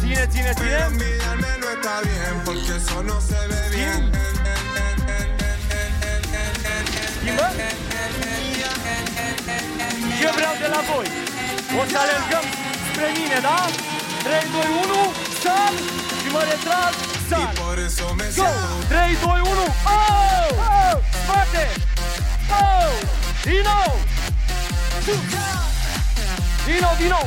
Ține, 0.00 0.24
ține, 0.32 0.50
pero 0.60 0.68
ține. 0.70 0.86
envidiarme 0.90 1.50
no 1.62 1.68
está 1.76 1.94
bien, 2.08 2.34
porque 2.46 2.72
eso 2.80 2.96
no 3.10 3.16
se 3.28 3.38
ve 3.50 3.62
bien. 3.76 4.00
Schimbăm. 7.20 7.52
Ce 10.20 10.28
vreau 10.38 10.54
de 10.62 10.68
la 10.74 10.80
voi? 10.90 11.06
O 11.80 11.82
să 11.92 11.96
alergăm 12.04 12.44
spre 12.90 13.08
mine, 13.18 13.38
da? 13.48 13.58
3, 14.24 14.44
2, 14.52 14.62
1, 14.82 15.00
sar 15.42 15.72
și 16.28 16.34
mă 16.34 16.42
retrag, 16.52 16.92
Y 16.94 17.30
sar. 17.30 17.52
por 17.62 17.76
eso 17.86 18.06
me 18.20 18.24
Go! 18.24 18.32
siento 18.36 18.70
3, 18.88 19.16
2, 19.20 19.40
1, 19.40 19.64
oh! 19.94 20.50
oh! 20.68 20.94
Spate! 21.22 21.64
Oh! 22.60 22.90
Din 23.46 23.62
nou! 23.70 23.90
Din 26.66 26.78
nou, 26.84 26.94
din 27.00 27.10
nou! 27.16 27.26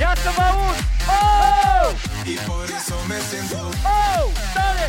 Ia 0.00 0.12
să 0.24 0.30
vă 0.36 0.42
aud! 0.50 0.78
Oh! 1.18 1.86
Y 2.32 2.34
por 2.48 2.66
eso 2.78 2.96
me 3.10 3.18
siento 3.28 3.60
Oh! 3.98 4.24
Tare! 4.54 4.88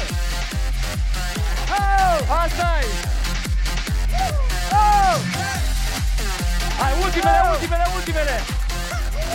Oh! 1.80 2.18
asta 2.44 2.70
e! 2.84 2.88
Oh! 4.82 5.16
Hai, 6.80 6.94
ultimele, 7.04 7.40
ultimele, 7.52 7.86
ultimele! 7.98 8.36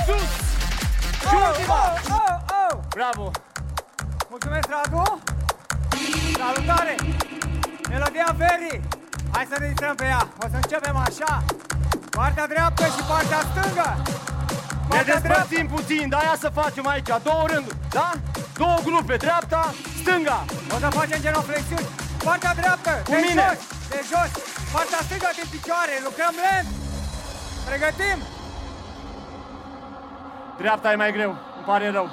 Sus! 0.06 0.51
Și 1.28 1.34
ultima! 1.48 1.82
Oh, 2.18 2.34
oh! 2.60 2.78
Bravo! 2.96 3.30
Mulțumesc, 4.30 4.66
Radu! 4.74 5.04
Salutare! 6.38 6.94
Melodia 7.88 8.28
Ferry! 8.38 8.74
Hai 9.34 9.46
să 9.50 9.56
ne 9.60 9.66
distrăm 9.66 9.94
pe 9.94 10.04
ea. 10.04 10.22
O 10.42 10.46
să 10.52 10.56
începem 10.62 10.96
așa. 11.08 11.32
Partea 12.10 12.46
dreaptă 12.46 12.84
și 12.94 13.02
partea 13.12 13.40
stângă. 13.50 13.88
Ne 13.96 14.02
Partea 14.88 15.02
dreaptă. 15.04 15.28
despărțim 15.28 15.66
puțin, 15.76 16.04
da? 16.14 16.18
Ia 16.28 16.36
să 16.44 16.48
facem 16.60 16.84
aici, 16.92 17.10
două 17.28 17.44
rânduri, 17.52 17.76
da? 17.98 18.10
Două 18.62 18.78
grupe, 18.88 19.14
dreapta, 19.24 19.62
stânga. 20.00 20.38
O 20.74 20.76
să 20.84 20.88
facem 20.98 21.18
genoflexiuni. 21.26 21.86
Partea 22.26 22.52
dreaptă, 22.60 22.90
Cu 23.04 23.10
de 23.14 23.20
mine. 23.26 23.44
jos, 23.48 23.58
de 23.92 24.00
jos. 24.10 24.30
Partea 24.74 25.00
stângă 25.06 25.28
din 25.38 25.48
picioare. 25.54 25.94
Lucrăm 26.08 26.34
lent. 26.44 26.68
Pregătim. 27.68 28.18
Dreapta 30.62 30.92
e 30.92 30.96
mai 30.96 31.12
greu, 31.12 31.30
îmi 31.56 31.64
pare 31.66 31.90
rău. 31.90 32.08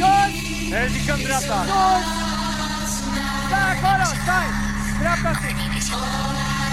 Jos, 0.00 0.32
Ne 0.70 0.84
ridicăm 0.84 1.18
dreapta. 1.26 1.56
sus. 1.68 2.04
Stai 3.46 3.66
acolo, 3.74 4.04
stai. 4.22 4.46
Dreapta 5.00 5.30
sus. 5.40 5.86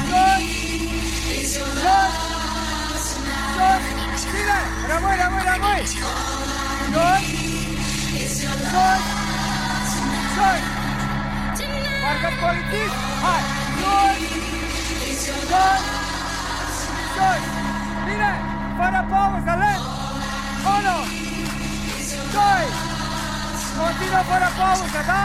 Jos. 0.10 0.44
Jos. 1.84 2.14
Jos. 3.58 3.84
Bine, 4.34 4.60
rămâi, 4.90 5.16
rămâi, 5.22 5.44
rămâi. 5.52 5.84
Jos. 6.96 7.24
Jos. 8.72 9.04
Jos. 10.36 10.62
Parcă 12.04 12.30
polițist. 12.42 12.98
Hai. 13.24 13.42
Jos. 13.80 14.18
Jos. 15.52 15.84
Jos. 17.16 17.44
Bine, 18.06 18.32
fără 18.78 19.06
pauză, 19.10 19.54
lent. 19.64 20.05
Unu. 20.74 20.98
Doi. 22.36 22.66
Continuă 23.80 24.24
fără 24.30 24.50
pauză, 24.58 25.02
da? 25.12 25.24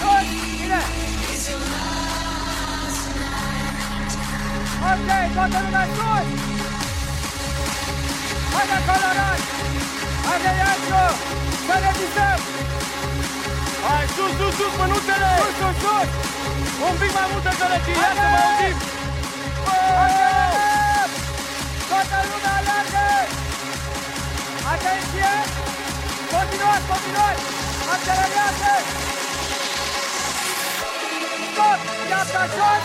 Jos. 0.00 0.26
Bine. 0.60 0.80
Ok, 4.90 5.08
toată 5.34 5.58
lumea 5.64 5.86
sus! 5.96 6.26
Haide 8.54 8.76
acolo, 8.80 9.08
Ran! 9.18 9.40
Haide, 10.26 10.52
Iancu! 10.60 11.04
Să 11.66 11.76
ne 11.82 11.90
visăm! 11.98 12.38
Hai, 13.84 14.04
sus, 14.14 14.32
sus, 14.38 14.52
sus, 14.58 14.72
mânuțele! 14.80 15.30
Sus, 15.40 15.54
sus, 15.60 15.76
sus! 15.82 16.08
Un 16.86 16.94
pic 17.00 17.10
mai 17.16 17.26
multă 17.32 17.50
gălăgie, 17.60 17.96
ia 18.02 18.12
să 18.18 18.26
mă 18.32 18.38
auzim! 18.44 18.76
Alergăm! 20.02 21.10
Toată 21.88 22.16
lumea 22.28 22.53
alergă! 22.53 22.53
Atenție! 24.74 25.32
Continuați, 26.34 26.86
continuați! 26.92 27.42
Accelerează! 27.94 28.72
Stop! 31.50 31.78
Dreapta 32.06 32.42
jos! 32.56 32.84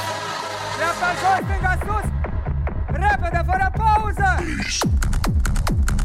Dreapta 0.78 1.10
jos, 1.22 1.40
stânga 1.46 1.74
sus! 1.86 2.08
Repede, 3.04 3.42
fără 3.50 3.68
pauză! 3.82 4.30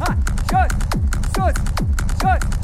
Hai, 0.01 0.17
jos! 0.49 0.71
Sus! 1.33 1.55
Jos! 2.21 2.54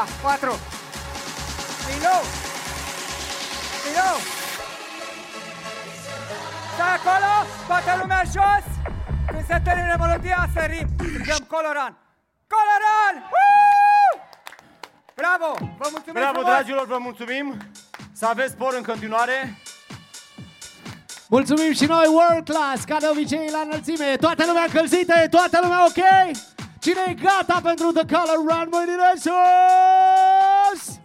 Lateral 0.00 0.06
stânga, 0.06 0.06
4 0.22 0.58
Din 1.86 2.00
nou! 2.08 2.22
Din 3.84 3.94
nou! 4.00 4.16
Stai 6.74 6.94
acolo, 6.98 7.32
toată 7.66 7.90
lumea 8.00 8.22
jos! 8.34 8.64
Când 9.30 9.44
se 9.46 9.60
termine 9.64 9.96
melodia, 9.98 10.48
sărim! 10.54 10.86
Strigăm 10.98 11.42
Coloran! 11.54 11.92
Coloran! 12.54 13.14
Woo! 13.34 14.12
Bravo! 15.20 15.50
Vă 15.80 15.88
mulțumim 15.94 16.20
Bravo, 16.20 16.32
frumos! 16.32 16.52
dragilor, 16.52 16.86
vă 16.86 16.98
mulțumim! 16.98 17.46
Să 18.12 18.26
aveți 18.26 18.52
spor 18.52 18.74
în 18.76 18.82
continuare! 18.82 19.36
Mulțumim 21.28 21.72
și 21.72 21.84
noi, 21.84 22.06
World 22.06 22.48
Class, 22.48 22.84
ca 22.84 22.96
de 23.00 23.08
obicei 23.10 23.48
la 23.52 23.60
înălțime. 23.64 24.16
Toată 24.20 24.42
lumea 24.46 24.62
încălzită, 24.66 25.14
e 25.22 25.28
toată 25.28 25.58
lumea 25.62 25.84
ok? 25.84 26.00
Cine 26.80 27.00
e 27.08 27.14
gata 27.14 27.60
pentru 27.62 27.92
The 27.92 28.04
Color 28.06 28.36
Run, 28.36 28.68
mâinile 28.70 29.12
sus! 29.14 30.98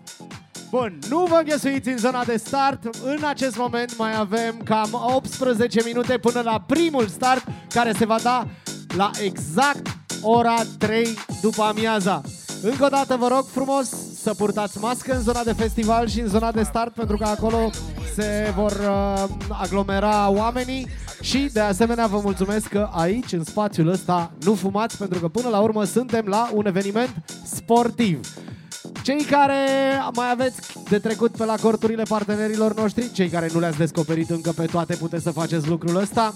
Bun, 0.70 1.00
nu 1.10 1.26
vă 1.30 1.36
înghesuiți 1.36 1.90
în 1.90 1.98
zona 1.98 2.24
de 2.24 2.38
start. 2.38 2.96
În 3.04 3.24
acest 3.24 3.58
moment 3.58 3.98
mai 3.98 4.16
avem 4.18 4.62
cam 4.64 4.90
18 5.16 5.82
minute 5.86 6.18
până 6.18 6.42
la 6.42 6.64
primul 6.68 7.08
start, 7.08 7.44
care 7.74 7.94
se 7.94 8.06
va 8.06 8.18
da 8.24 8.48
la 8.98 9.12
exact 9.22 9.88
ora 10.22 10.56
3 10.78 11.08
după 11.42 11.64
amiaza. 11.64 12.22
Încă 12.62 12.86
o 12.86 12.88
dată 12.88 13.16
vă 13.16 13.28
rog 13.28 13.46
frumos 13.46 13.90
să 14.22 14.34
purtați 14.34 14.80
mască 14.80 15.14
în 15.16 15.22
zona 15.22 15.44
de 15.44 15.54
festival 15.54 16.08
și 16.08 16.20
în 16.20 16.28
zona 16.28 16.52
de 16.52 16.64
start, 16.64 16.94
pentru 16.94 17.18
că 17.18 17.24
acolo 17.24 17.70
se 18.15 18.54
vor 18.56 18.71
uh, 18.71 19.23
aglomera 19.49 20.30
oamenii 20.30 20.88
și 21.21 21.49
de 21.54 21.60
asemenea 21.60 22.08
vă 22.08 22.19
mulțumesc 22.23 22.67
că 22.67 22.89
aici, 22.91 23.32
în 23.32 23.43
spațiul 23.43 23.88
ăsta, 23.88 24.32
nu 24.43 24.54
fumați, 24.54 24.97
pentru 24.97 25.19
că 25.19 25.28
până 25.28 25.49
la 25.49 25.60
urmă 25.60 25.84
suntem 25.84 26.25
la 26.25 26.49
un 26.54 26.65
eveniment 26.65 27.15
sportiv. 27.43 28.19
Cei 29.06 29.24
care 29.24 29.58
mai 30.13 30.30
aveți 30.32 30.60
de 30.89 31.00
trecut 31.00 31.32
pe 31.32 31.46
la 31.46 31.56
corturile 31.56 32.04
partenerilor 32.04 32.76
noștri, 32.76 33.12
cei 33.12 33.30
care 33.30 33.50
nu 33.54 33.60
le-ați 33.60 33.78
descoperit 33.78 34.30
încă 34.30 34.52
pe 34.52 34.65
toate, 34.65 34.96
puteți 34.96 35.24
să 35.24 35.32
faceți 35.32 35.68
lucrul 35.68 35.96
ăsta. 35.96 36.34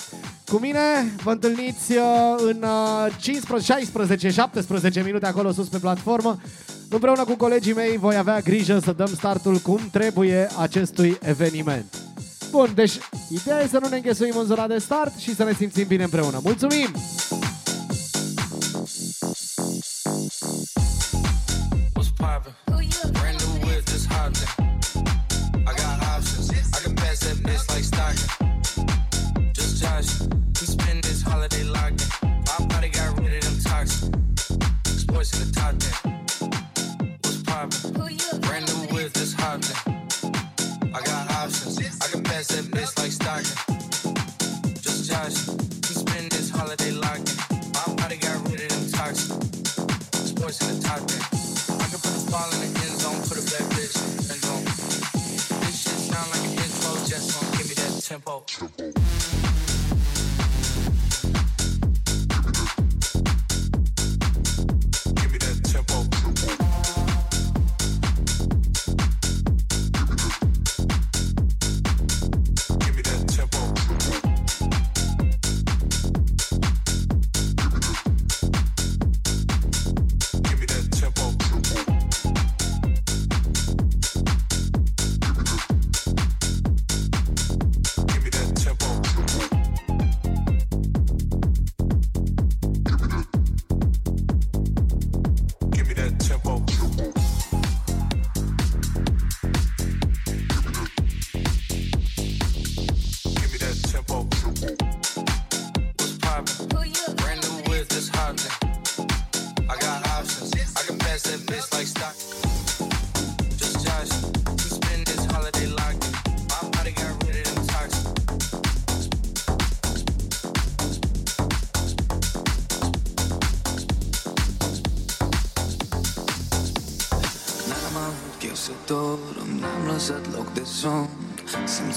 Cu 0.52 0.58
mine 0.58 0.80
vă 1.24 1.32
întâlniți 1.32 1.92
uh, 1.92 2.04
în 2.38 2.64
uh, 2.64 3.14
15, 3.18 3.72
16, 3.72 4.30
17 4.30 5.02
minute 5.02 5.26
acolo 5.26 5.52
sus 5.52 5.68
pe 5.68 5.78
platformă. 5.78 6.42
Împreună 6.90 7.24
cu 7.24 7.36
colegii 7.36 7.74
mei 7.74 7.98
voi 7.98 8.16
avea 8.16 8.40
grijă 8.40 8.80
să 8.80 8.92
dăm 8.92 9.08
startul 9.16 9.58
cum 9.58 9.80
trebuie 9.92 10.48
acestui 10.60 11.18
eveniment. 11.22 11.98
Bun, 12.52 12.72
deci 12.76 12.94
ideea 13.30 13.62
e 13.62 13.68
să 13.68 13.80
nu 13.82 13.88
ne 13.88 13.96
înghesuim 13.96 14.34
în 14.38 14.46
zona 14.46 14.68
de 14.68 14.78
start 14.78 15.18
și 15.18 15.36
să 15.36 15.44
ne 15.44 15.54
simțim 15.54 15.86
bine 15.88 16.04
împreună. 16.04 16.40
Mulțumim! 16.44 16.90
Poppin'? 22.30 22.54
Brand 23.14 23.38
new 23.42 23.66
whip, 23.66 23.86
just 23.86 24.08
hopped. 24.12 24.46
I 25.70 25.72
got 25.82 25.96
options. 26.14 26.52
I 26.76 26.80
can 26.84 26.96
pass 26.96 27.20
that 27.26 27.38
bitch 27.46 27.66
like 27.74 27.86
Stockton. 27.92 28.30
Just 29.54 29.82
Josh. 29.82 30.10
We 30.60 30.66
spend 30.78 31.04
this 31.04 31.22
holiday 31.22 31.64
locked 31.64 32.02
in. 32.24 32.30
My 32.50 32.66
body 32.68 32.90
got 32.90 33.18
rid 33.20 33.34
of 33.38 33.44
them 33.46 33.58
toxins. 33.64 34.12
Sports 35.02 35.30
in 35.34 35.40
the 35.42 35.52
top 35.60 35.74
ten. 35.84 35.96
What's 37.24 37.42
poppin'? 37.50 38.42
Brand 38.46 38.66
new 38.70 38.82
whip, 38.94 39.14
just 39.14 39.36
hopped. 39.40 39.72
I 40.98 41.00
got 41.10 41.32
options. 41.42 41.80
I 42.04 42.08
can 42.12 42.24
pass 42.24 42.48
that 42.54 42.66
bitch 42.76 42.94
like 43.02 43.14
Stockton. 43.20 43.58
Just 44.86 45.10
Josh. 45.10 45.38
We 45.88 45.94
spend 46.04 46.32
this 46.32 46.50
holiday 46.50 46.92
locked 46.92 47.30
in. 47.32 47.38
My 47.74 47.86
body 47.96 48.18
got 48.18 48.38
rid 48.50 48.62
of 48.62 48.70
them 48.70 48.86
toxins. 48.92 49.34
Sports 50.30 50.62
in 50.62 50.68
the 50.76 50.88
top 50.88 51.02
ten. 51.08 51.39
Ball 52.32 52.52
in 52.54 52.60
the 52.60 52.80
end 52.86 53.00
zone, 53.02 53.20
put 53.28 53.38
a 53.38 53.46
bad 53.50 53.66
bitch 53.74 53.98
end 54.30 54.42
zone. 54.46 54.64
This 55.62 55.82
shit 55.82 55.98
sound 56.10 56.30
like 56.32 56.44
an 56.46 56.52
intro, 56.52 56.92
just 57.06 57.28
give 57.58 57.68
me 57.68 57.74
that 57.76 58.04
tempo. 58.04 58.44
Give 58.46 59.59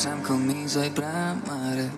Simțeam 0.02 0.22
că 0.26 0.32
miza 0.32 0.84
e 0.84 0.88
prea 0.88 1.36
mare. 1.46 1.92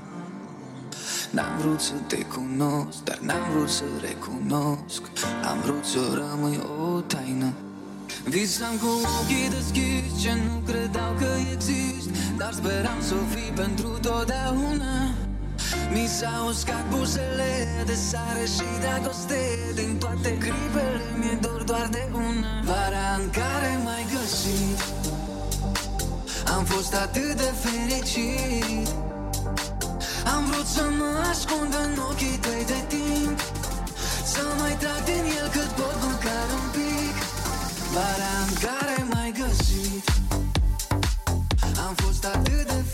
N-am 1.30 1.58
vrut 1.58 1.80
să 1.80 1.92
te 2.06 2.20
cunosc, 2.34 2.98
dar 3.04 3.18
n-am 3.18 3.44
vrut 3.52 3.68
să 3.68 3.84
recunosc. 4.00 5.02
Am 5.50 5.58
vrut 5.64 5.84
să 5.84 5.98
rămâi 6.20 6.60
o 6.80 7.00
taină. 7.00 7.52
Visam 8.24 8.74
cu 8.82 8.90
ochii 9.18 9.48
deschiși 9.54 10.20
ce 10.22 10.32
nu 10.46 10.54
credeau 10.66 11.12
că 11.18 11.28
exist 11.52 12.08
Dar 12.36 12.52
speram 12.52 13.00
să 13.00 13.14
fii 13.34 13.52
pentru 13.54 13.88
totdeauna. 13.88 14.94
Mi 15.92 16.06
s-au 16.16 16.48
uscat 16.48 16.84
buzele 16.88 17.52
de 17.86 17.94
sare 17.94 18.44
și 18.54 18.66
dragoste 18.80 19.40
Din 19.74 19.96
toate 19.98 20.30
clipele 20.44 21.04
mi-e 21.18 21.38
dor 21.40 21.62
doar 21.62 21.88
de 21.90 22.04
una. 22.12 22.52
Vara 22.64 23.06
în 23.20 23.30
care 23.30 23.70
m-ai 23.84 24.06
găsit 24.14 24.93
Am 26.56 26.64
fost 26.64 26.94
atât 26.94 27.36
de 27.36 27.52
fericit. 27.62 28.88
Am 30.34 30.44
vrut 30.50 30.66
să 30.66 30.84
mă 30.98 31.10
ascund 31.30 31.74
în 31.84 31.98
ochii 32.10 32.38
tăi 32.40 32.64
de 32.66 32.80
timp. 32.88 33.38
Să 34.24 34.42
mai 34.58 34.76
trag 34.76 35.04
din 35.04 35.24
el 35.38 35.48
cât 35.48 35.70
pot 35.78 35.96
măcar 36.06 36.46
un 36.60 36.66
pic. 36.76 37.14
Vara 37.92 38.34
în 38.46 38.54
care 38.64 39.06
m-ai 39.12 39.32
găsit. 39.42 40.04
Am 41.86 41.94
fost 41.94 42.24
atât 42.24 42.66
de 42.66 42.72
fericit 42.72 42.93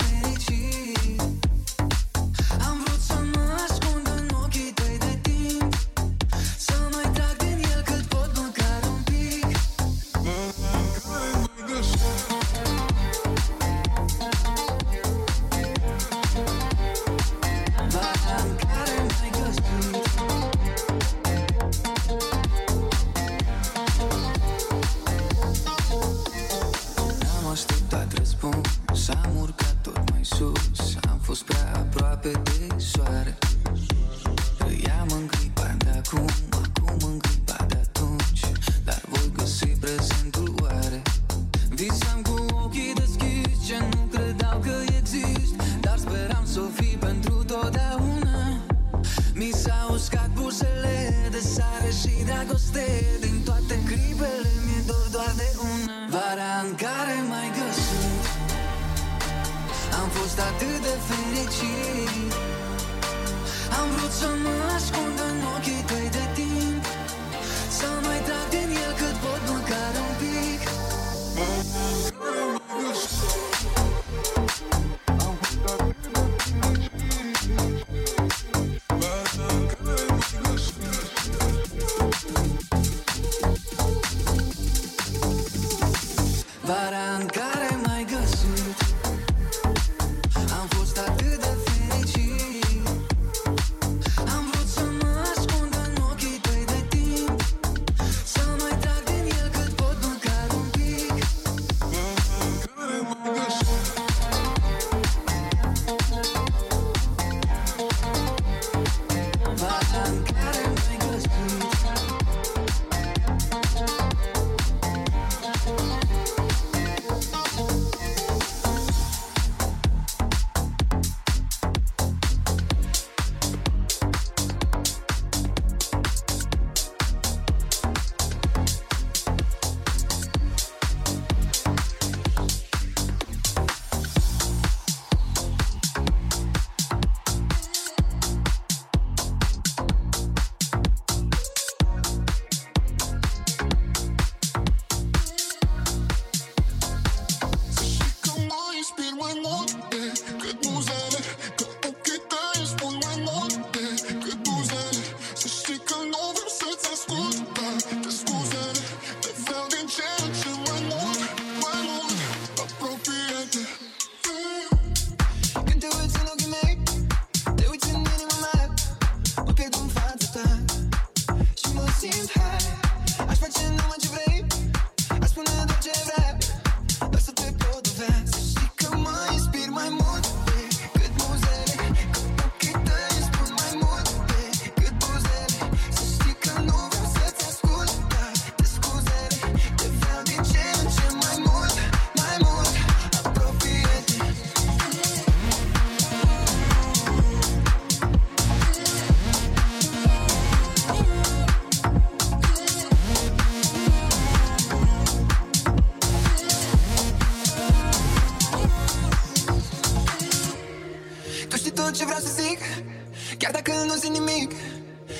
Chiar 213.50 213.62
dacă 213.62 213.82
nu 213.84 213.94
zic 213.94 214.10
nimic 214.10 214.52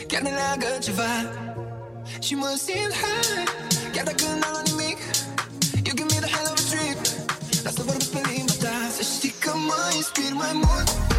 Chiar 0.06 0.20
ne 0.20 0.30
leagă 0.30 0.66
ceva. 0.80 1.12
Și 2.20 2.34
mă 2.34 2.54
simt 2.64 2.92
high 2.92 3.48
Chiar 3.92 4.04
dacă 4.04 4.24
n-am 4.24 4.50
luat 4.50 4.68
nimic. 4.70 4.98
You 5.84 5.94
give 5.94 6.14
me 6.14 6.20
the 6.20 6.30
hell 6.34 6.52
of 6.52 6.58
a 6.58 6.74
trip 6.74 6.98
Lasă 7.64 7.82
vorbesc 7.82 8.10
pe 8.10 8.20
limba 8.26 8.52
ta 8.62 8.76
Să 8.96 9.02
știi 9.02 9.34
că 9.38 9.52
mă 9.54 9.92
inspir 9.94 10.32
mai 10.32 10.52
mult. 10.52 11.09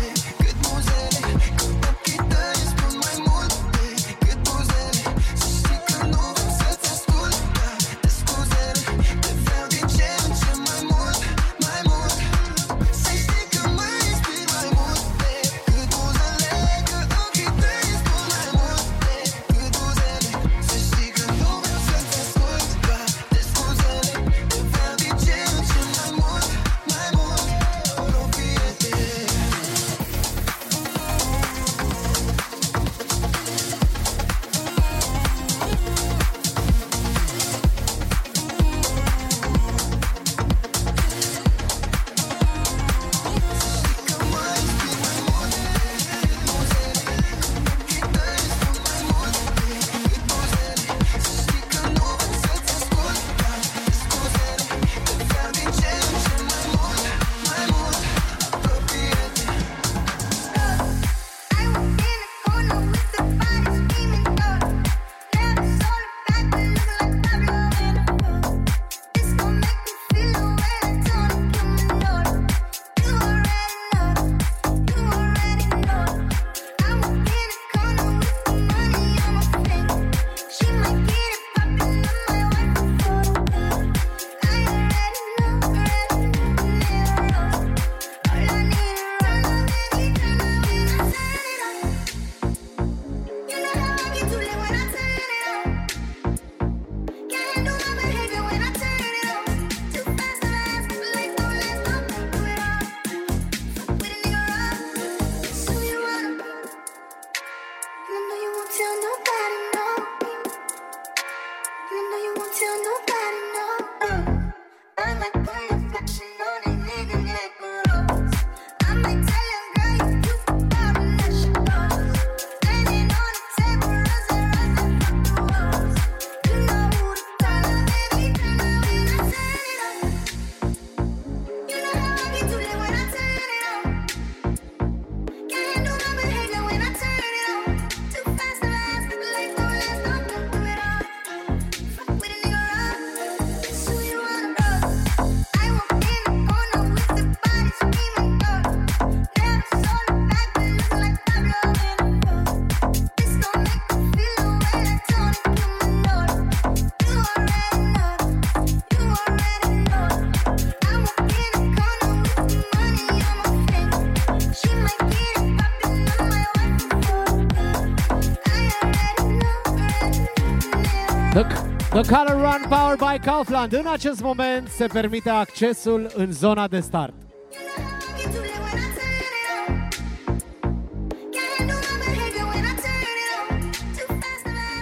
Color 172.07 172.35
Run 172.35 172.65
Power 172.69 172.95
by 172.95 173.25
Kaufland. 173.25 173.73
În 173.73 173.85
acest 173.91 174.21
moment 174.21 174.67
se 174.67 174.85
permite 174.85 175.29
accesul 175.29 176.11
în 176.15 176.31
zona 176.31 176.67
de 176.67 176.79
start. 176.79 177.13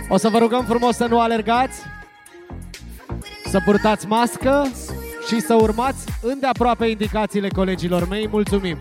O 0.09 0.17
să 0.17 0.29
vă 0.29 0.37
rugăm 0.37 0.65
frumos 0.65 0.95
să 0.95 1.05
nu 1.05 1.19
alergați, 1.19 1.81
să 3.45 3.61
purtați 3.65 4.07
mască 4.07 4.71
și 5.27 5.39
să 5.39 5.53
urmați 5.53 6.05
îndeaproape 6.21 6.85
indicațiile 6.85 7.47
colegilor 7.47 8.07
mei. 8.07 8.27
Mulțumim! 8.27 8.77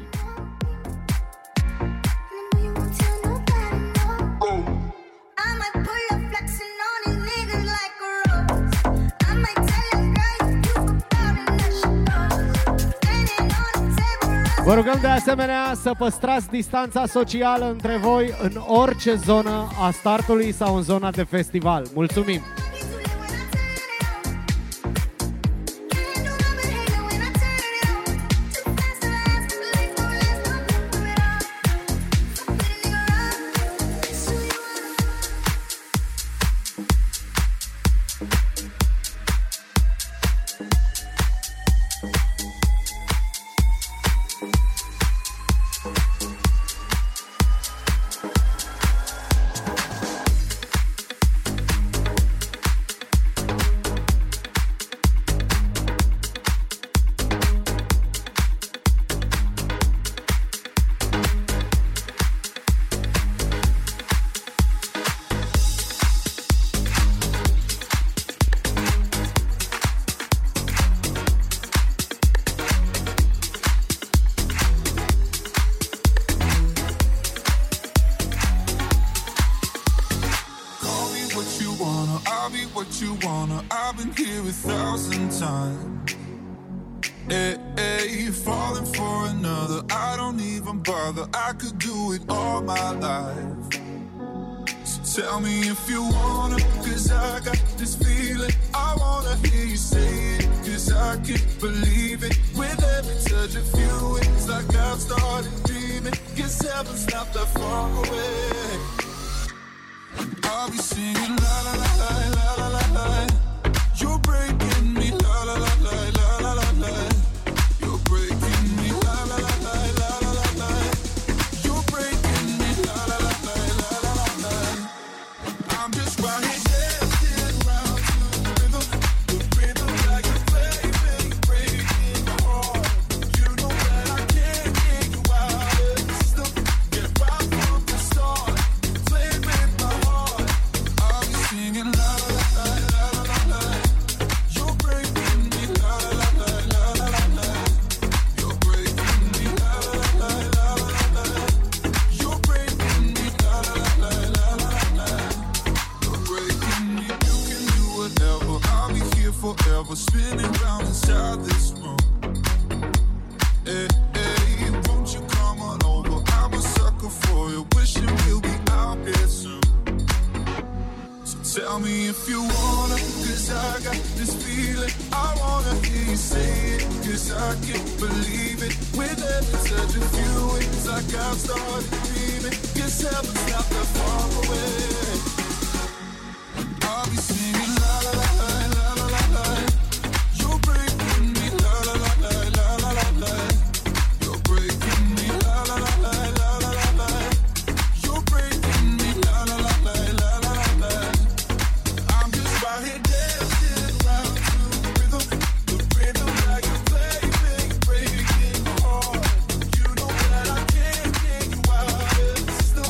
Vă 14.69 14.75
rugăm 14.75 14.99
de 15.01 15.07
asemenea 15.07 15.73
să 15.83 15.93
păstrați 15.99 16.49
distanța 16.49 17.07
socială 17.07 17.71
între 17.71 17.97
voi 17.97 18.35
în 18.43 18.53
orice 18.67 19.15
zonă 19.15 19.69
a 19.81 19.91
startului 19.91 20.53
sau 20.53 20.77
în 20.77 20.83
zona 20.83 21.11
de 21.11 21.23
festival. 21.23 21.87
Mulțumim! 21.95 22.41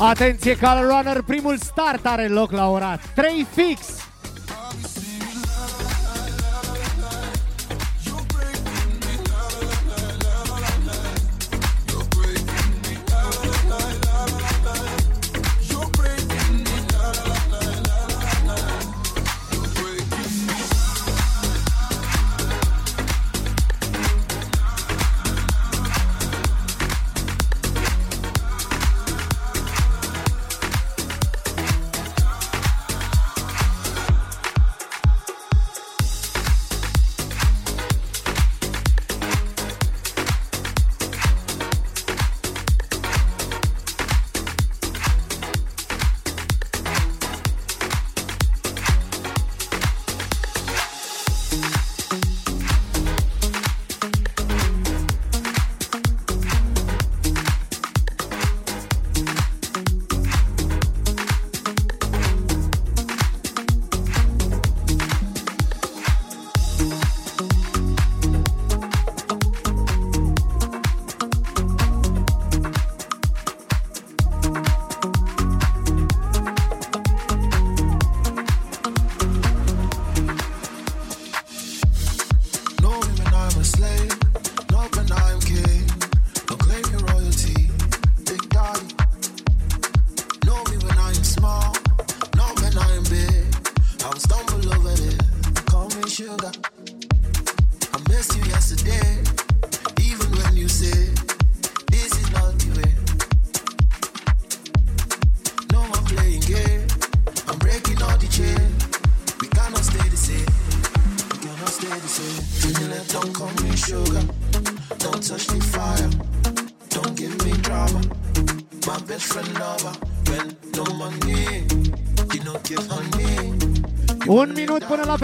Atenție, 0.09 0.57
Cal 0.57 0.87
Runner, 0.87 1.21
primul 1.21 1.57
start 1.57 2.05
are 2.05 2.27
loc 2.27 2.51
la 2.51 2.69
ora 2.69 2.99
3 3.15 3.47
fix. 3.55 3.88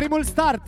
Primul 0.06 0.24
start. 0.24 0.65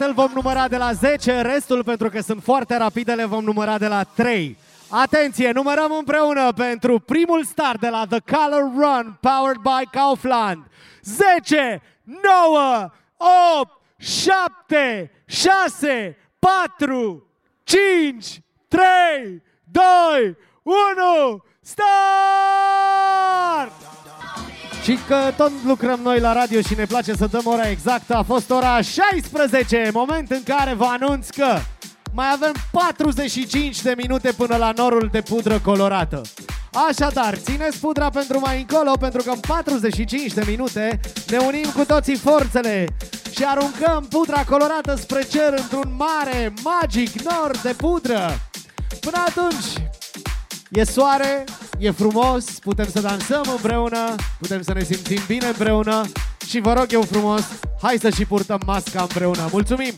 Îl 0.00 0.12
vom 0.12 0.30
număra 0.34 0.68
de 0.68 0.76
la 0.76 0.92
10, 0.92 1.40
restul, 1.40 1.84
pentru 1.84 2.08
că 2.08 2.20
sunt 2.20 2.42
foarte 2.42 2.76
rapide, 2.76 3.12
le 3.12 3.24
vom 3.24 3.44
număra 3.44 3.78
de 3.78 3.86
la 3.86 4.02
3. 4.02 4.56
Atenție, 4.88 5.50
numărăm 5.50 5.92
împreună 5.98 6.52
pentru 6.52 6.98
primul 6.98 7.44
start 7.44 7.80
de 7.80 7.88
la 7.88 8.06
The 8.08 8.18
Color 8.18 8.70
Run, 8.76 9.18
powered 9.20 9.60
by 9.60 9.88
Kaufland. 9.90 10.64
10, 11.02 11.82
9, 12.04 12.90
8, 13.60 13.70
7, 13.96 15.10
6, 15.26 16.16
4, 16.38 17.26
5, 17.64 18.40
3, 18.68 19.42
2, 19.64 20.36
1, 20.62 21.44
start! 21.60 22.83
Și 24.84 24.98
că 25.08 25.32
tot 25.36 25.50
lucrăm 25.66 26.00
noi 26.02 26.20
la 26.20 26.32
radio 26.32 26.60
și 26.60 26.74
ne 26.74 26.84
place 26.84 27.14
să 27.14 27.26
dăm 27.26 27.42
ora 27.44 27.68
exactă, 27.68 28.14
a 28.14 28.22
fost 28.22 28.50
ora 28.50 28.80
16, 28.80 29.90
moment 29.92 30.30
în 30.30 30.42
care 30.44 30.74
vă 30.74 30.84
anunț 30.84 31.28
că 31.28 31.58
mai 32.12 32.26
avem 32.32 32.52
45 32.70 33.82
de 33.82 33.94
minute 33.96 34.32
până 34.36 34.56
la 34.56 34.72
norul 34.76 35.08
de 35.12 35.20
pudră 35.20 35.58
colorată. 35.58 36.20
Așadar, 36.88 37.34
țineți 37.34 37.80
pudra 37.80 38.10
pentru 38.10 38.40
mai 38.40 38.58
încolo, 38.58 38.92
pentru 39.00 39.22
că 39.22 39.30
în 39.30 39.40
45 39.40 40.32
de 40.32 40.44
minute 40.46 41.00
ne 41.28 41.36
unim 41.36 41.70
cu 41.74 41.84
toții 41.84 42.16
forțele 42.16 42.86
și 43.36 43.44
aruncăm 43.44 44.06
pudra 44.08 44.44
colorată 44.48 44.94
spre 44.96 45.22
cer 45.30 45.54
într-un 45.56 45.94
mare, 45.96 46.52
magic 46.62 47.20
nor 47.20 47.50
de 47.62 47.74
pudră. 47.76 48.38
Până 49.00 49.24
atunci, 49.26 49.92
E 50.74 50.84
soare, 50.84 51.44
e 51.78 51.90
frumos, 51.90 52.44
putem 52.44 52.86
să 52.92 53.00
dansăm 53.00 53.42
împreună, 53.50 54.14
putem 54.38 54.62
să 54.62 54.72
ne 54.72 54.82
simțim 54.82 55.20
bine 55.26 55.46
împreună 55.46 56.02
și 56.46 56.60
vă 56.60 56.72
rog 56.72 56.86
eu 56.90 57.02
frumos, 57.02 57.42
hai 57.82 57.96
să 58.00 58.10
și 58.10 58.24
purtăm 58.24 58.60
masca 58.66 59.00
împreună. 59.00 59.48
Mulțumim! 59.52 59.94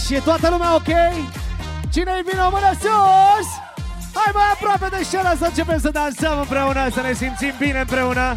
Iași, 0.00 0.14
e 0.14 0.20
toată 0.20 0.48
lumea 0.50 0.74
ok? 0.74 0.92
Cine-i 1.92 2.22
vine 2.28 2.42
o 2.46 2.50
mână 2.50 2.72
sus? 2.82 3.48
Hai 4.14 4.30
mai 4.34 4.48
aproape 4.54 4.96
de 4.96 5.04
scenă 5.04 5.34
să 5.38 5.44
începem 5.44 5.78
să 5.80 5.90
dansăm 5.90 6.38
împreună, 6.38 6.88
să 6.94 7.00
ne 7.00 7.12
simțim 7.12 7.54
bine 7.58 7.80
împreună 7.80 8.34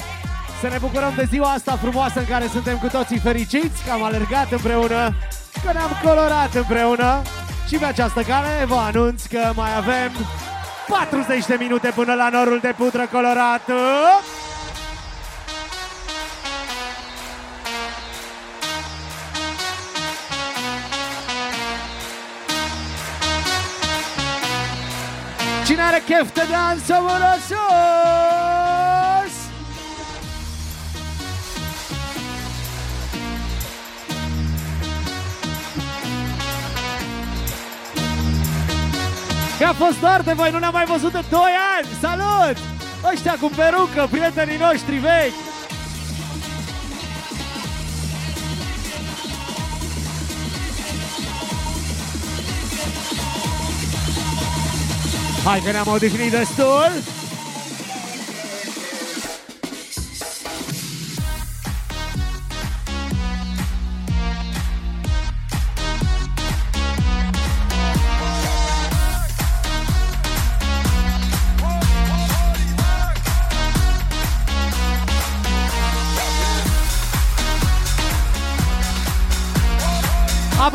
Să 0.61 0.68
ne 0.68 0.78
bucurăm 0.78 1.14
de 1.16 1.28
ziua 1.30 1.49
asta 1.49 1.78
frumoasă 1.82 2.20
în 2.20 2.26
care 2.26 2.47
suntem 2.47 2.78
cu 2.78 2.88
toții 2.88 3.20
fericiți 3.20 3.84
Că 3.86 3.91
am 3.91 4.03
alergat 4.03 4.51
împreună, 4.51 5.14
că 5.64 5.72
ne-am 5.74 5.91
colorat 6.03 6.53
împreună 6.53 7.22
Și 7.68 7.76
pe 7.76 7.86
această 7.86 8.22
cale 8.22 8.66
vă 8.66 8.76
anunț 8.76 9.26
că 9.26 9.51
mai 9.55 9.76
avem 9.78 10.11
40 10.88 11.45
de 11.45 11.55
minute 11.59 11.91
până 11.95 12.14
la 12.14 12.30
norul 12.30 12.59
de 12.61 12.74
pudră 12.78 13.07
colorată 13.11 13.74
Cine 25.66 25.82
are 25.82 26.01
chef 26.05 26.34
de 26.34 26.41
dans, 26.51 26.84
să 26.86 26.97
mână 26.99 27.36
sus! 27.47 27.57
Că 39.59 39.66
a 39.66 39.74
fost 39.74 39.99
doar 39.99 40.22
de 40.22 40.34
voi, 40.34 40.51
nu 40.51 40.59
ne-am 40.59 40.74
mai 40.74 40.86
văzut 40.86 41.11
de 41.11 41.24
2 41.30 41.39
ani! 41.78 41.88
Salut! 42.01 42.57
Ăștia 43.11 43.36
cu 43.41 43.51
perucă, 43.55 44.07
prietenii 44.11 44.57
noștri 44.57 44.95
vechi! 44.95 45.52
Hai 55.43 55.59
că 55.59 55.71
ne-am 55.71 55.87
odihnit 55.87 56.31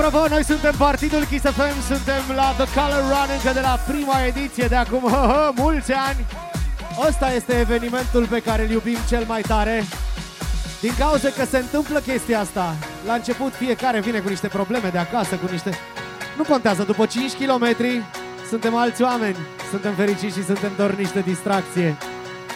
destul! 0.08 0.20
Apropo, 0.20 0.34
noi 0.34 0.44
suntem 0.44 0.74
Partidul 0.78 1.24
Kiss 1.24 1.44
FM, 1.44 1.76
suntem 1.86 2.22
la 2.34 2.54
The 2.58 2.66
Color 2.74 3.02
Run 3.12 3.28
încă 3.36 3.52
de 3.52 3.60
la 3.60 3.78
prima 3.86 4.24
ediție 4.24 4.66
de 4.66 4.74
acum 4.74 5.00
hă, 5.00 5.24
hă, 5.32 5.50
mulți 5.54 5.92
ani. 5.92 6.26
Ăsta 7.08 7.32
este 7.32 7.58
evenimentul 7.58 8.26
pe 8.26 8.40
care 8.40 8.62
îl 8.62 8.70
iubim 8.70 8.98
cel 9.08 9.24
mai 9.26 9.40
tare. 9.40 9.84
Din 10.80 10.94
cauza 10.98 11.28
că 11.28 11.44
se 11.44 11.58
întâmplă 11.58 11.98
chestia 11.98 12.40
asta. 12.40 12.76
La 13.06 13.14
început 13.14 13.52
fiecare 13.52 14.00
vine 14.00 14.18
cu 14.18 14.28
niște 14.28 14.48
probleme 14.48 14.88
de 14.88 14.98
acasă, 14.98 15.34
cu 15.34 15.48
niște... 15.50 15.70
Nu 16.36 16.42
contează, 16.42 16.82
după 16.82 17.06
5 17.06 17.32
km 17.32 17.76
suntem 18.48 18.76
alți 18.76 19.02
oameni. 19.02 19.36
Suntem 19.70 19.94
fericiți 19.94 20.38
și 20.38 20.44
suntem 20.44 20.72
doar 20.76 20.90
niște 20.90 21.20
distracție. 21.20 21.96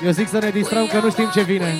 Eu 0.05 0.11
zic 0.11 0.29
să 0.29 0.39
ne 0.39 0.51
distrăm 0.51 0.87
că 0.87 0.99
nu 0.99 1.11
știm 1.11 1.31
ce 1.35 1.43
vine. 1.43 1.75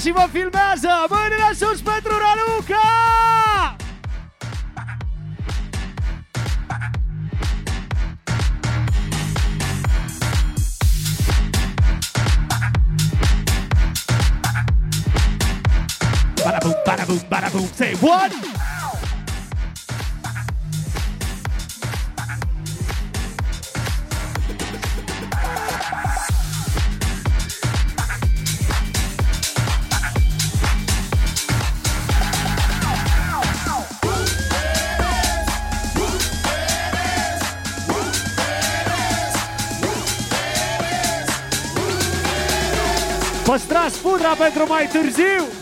Hiroshima 0.00 0.26
Film 0.28 0.49
pentru 44.38 44.66
mai 44.68 44.86
târziu! 44.86 45.59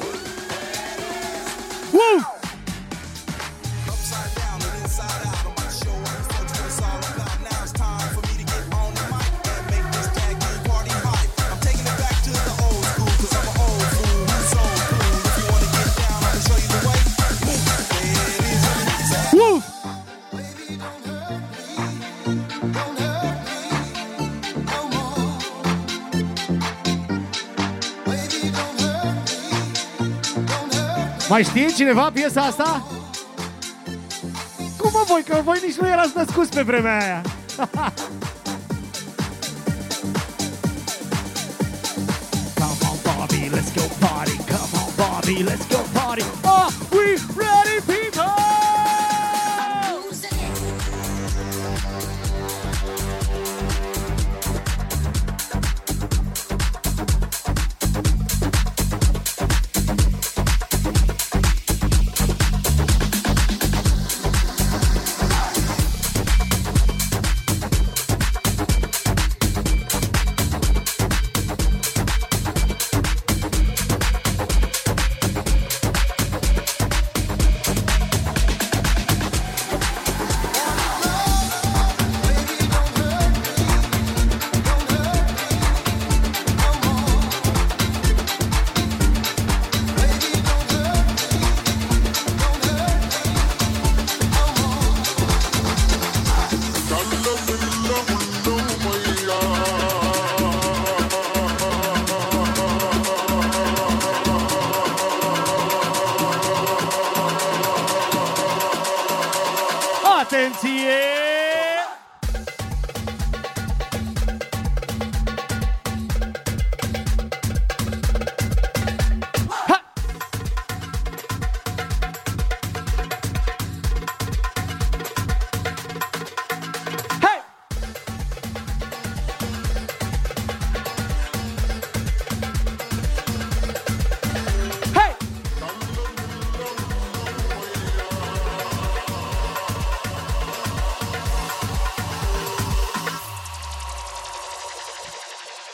Mai 31.29 31.45
știe 31.45 31.67
cineva 31.77 32.11
piesa 32.11 32.41
asta? 32.41 32.87
Cum 34.77 34.91
mă 34.93 35.05
voi, 35.07 35.23
că 35.23 35.41
voi 35.45 35.61
nici 35.67 35.77
nu 35.77 35.89
erați 35.89 36.13
născuți 36.15 36.51
pe 36.51 36.63
vremea 36.63 37.03
aia. 37.03 37.23
Come 42.59 42.79
on, 42.91 42.97
Bobby, 43.03 43.51
let's 43.57 43.73
go 43.75 43.83
party. 43.99 44.37
Come 44.37 44.75
on, 44.83 44.91
Bobby, 44.97 45.45
let's 45.45 45.67
go 45.69 45.81
party. 45.93 46.25
Are 46.43 46.88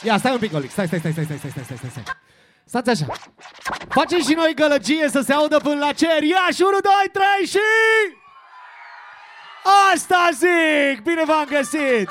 Ia, 0.04 0.18
stai 0.18 0.32
un 0.32 0.38
pic, 0.38 0.54
Olic. 0.54 0.70
Stai, 0.70 0.86
stai, 0.86 0.98
stai, 0.98 1.12
stai, 1.12 1.24
stai, 1.24 1.38
stai, 1.38 1.50
stai, 1.50 1.64
stai, 1.64 1.90
stați. 1.90 2.10
Stați 2.64 2.90
așa. 2.90 3.06
Facem 3.88 4.22
și 4.22 4.32
noi 4.32 4.54
gălăgie 4.54 5.08
să 5.08 5.20
se 5.20 5.32
audă 5.32 5.58
până 5.58 5.78
la 5.78 5.92
cer. 5.92 6.22
Ia, 6.22 6.46
și 6.54 6.62
1, 6.62 6.70
2, 6.70 6.92
3 7.12 7.46
și... 7.46 7.58
Asta 9.92 10.28
zic! 10.32 11.02
Bine 11.02 11.24
v-am 11.24 11.44
găsit! 11.44 12.10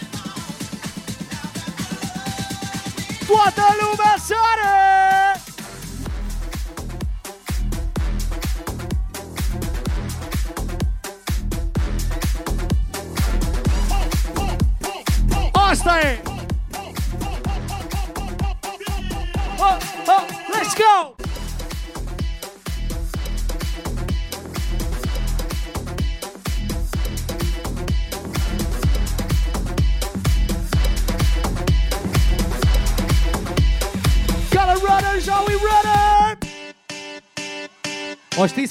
Bota 3.43 3.63
aniversário! 3.65 4.80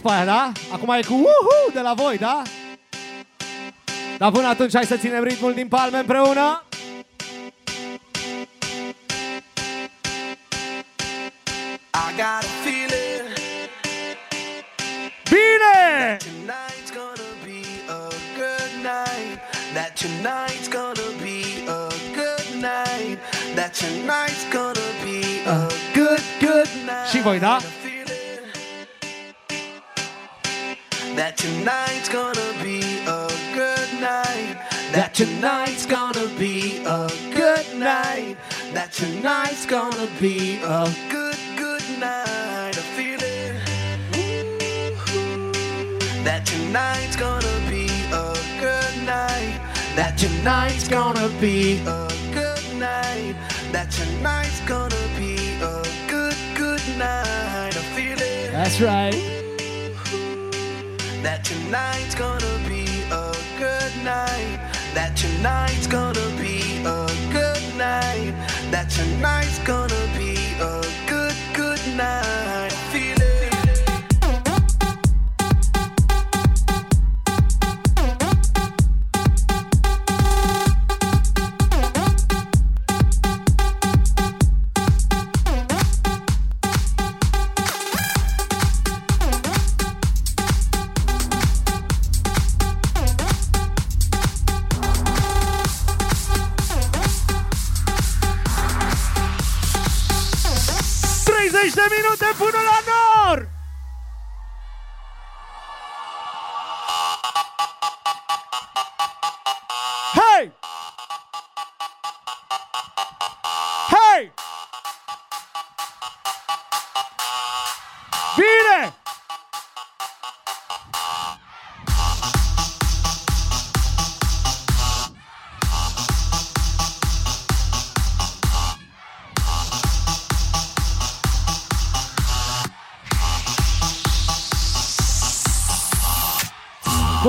știți 0.01 0.15
pe 0.15 0.21
aia, 0.21 0.25
da? 0.25 0.53
Acum 0.73 0.91
e 0.91 1.01
cu 1.07 1.15
uhu 1.15 1.73
de 1.73 1.81
la 1.81 1.95
voi, 1.95 2.17
da? 2.17 2.43
Dar 4.19 4.31
până 4.31 4.47
atunci 4.47 4.75
hai 4.75 4.85
să 4.85 4.97
ținem 4.97 5.23
ritmul 5.23 5.55
din 5.55 5.69
palme 5.69 5.99
împreună. 5.99 6.65
be 51.41 51.79
a 51.87 52.07
good 52.35 52.63
night. 52.79 53.35
That 53.73 53.91
tonight's 53.91 54.61
gonna 54.69 55.07
be 55.17 55.37
a 55.63 55.83
good, 56.07 56.37
good 56.55 56.83
night. 56.99 57.75
I 57.75 57.83
feel 57.97 58.19
it. 58.21 58.53
That's 58.53 58.79
right. 58.79 59.15
That 61.23 61.43
tonight's 61.43 62.15
gonna 62.15 62.59
be 62.69 62.85
a 63.11 63.35
good 63.59 63.93
night. 64.05 64.59
That 64.93 65.17
tonight's 65.17 65.87
gonna 65.87 66.29
be 66.37 66.61
a 66.85 67.07
good 67.33 67.65
night. 67.79 68.35
That 68.71 68.91
tonight. 68.91 69.40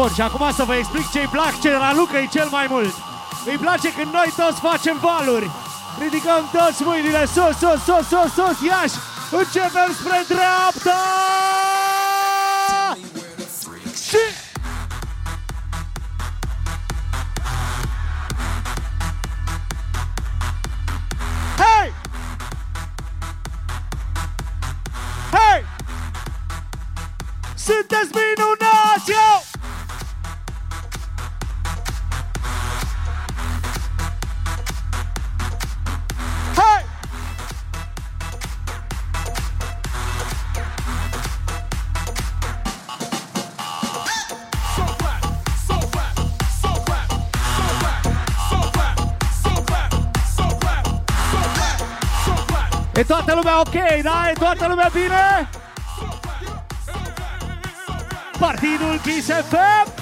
Bun, 0.02 0.14
și 0.14 0.22
acum 0.22 0.52
să 0.54 0.64
vă 0.64 0.76
explic 0.76 1.12
ce-i 1.12 1.28
plac 1.32 1.60
ce 1.62 1.72
Raluca-i 1.72 2.28
cel 2.28 2.48
mai 2.52 2.66
mult. 2.70 2.94
Îi 3.46 3.58
place 3.58 3.94
când 3.94 4.14
noi 4.14 4.34
toți 4.36 4.60
facem 4.60 4.98
valuri. 5.02 5.50
Ridicăm 6.00 6.50
toți 6.52 6.84
mâinile 6.84 7.26
sus, 7.26 7.58
sus, 7.58 7.84
sus, 7.84 8.08
sus, 8.08 8.34
sus, 8.34 8.58
iași! 8.68 8.96
Începem 9.32 9.90
spre 10.00 10.26
dreapta! 10.28 11.51
lumea 53.42 53.60
ok, 53.60 54.02
da? 54.02 54.30
E 54.30 54.34
toată 54.34 54.68
lumea 54.68 54.90
bine? 54.94 55.50
Partidul 58.40 59.00
Kiss 59.04 59.28
FM! 59.28 60.01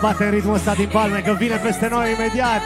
bate 0.00 0.28
ritmul 0.28 0.54
ăsta 0.54 0.74
din 0.74 0.88
palme, 0.88 1.20
că 1.20 1.32
vine 1.32 1.56
peste 1.56 1.88
noi 1.88 2.12
imediat. 2.12 2.62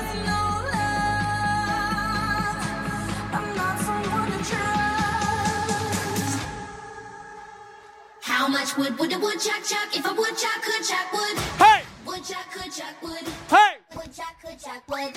How 8.22 8.48
much 8.48 8.76
wood 8.78 8.98
would 8.98 9.12
a 9.12 9.18
woodchuck 9.18 9.62
chuck 9.70 9.88
if 9.98 10.04
a 10.06 10.14
woodchuck 10.16 10.58
could 10.66 10.84
chuck 10.90 11.08
wood? 11.12 11.36
Hey! 11.64 11.80
Woodchuck 12.06 12.46
could 12.54 12.72
chuck 12.76 12.96
wood. 13.02 13.26
Hey! 13.56 13.72
Woodchuck 13.96 14.34
could 14.42 14.58
chuck 14.64 14.82
wood. 14.92 15.12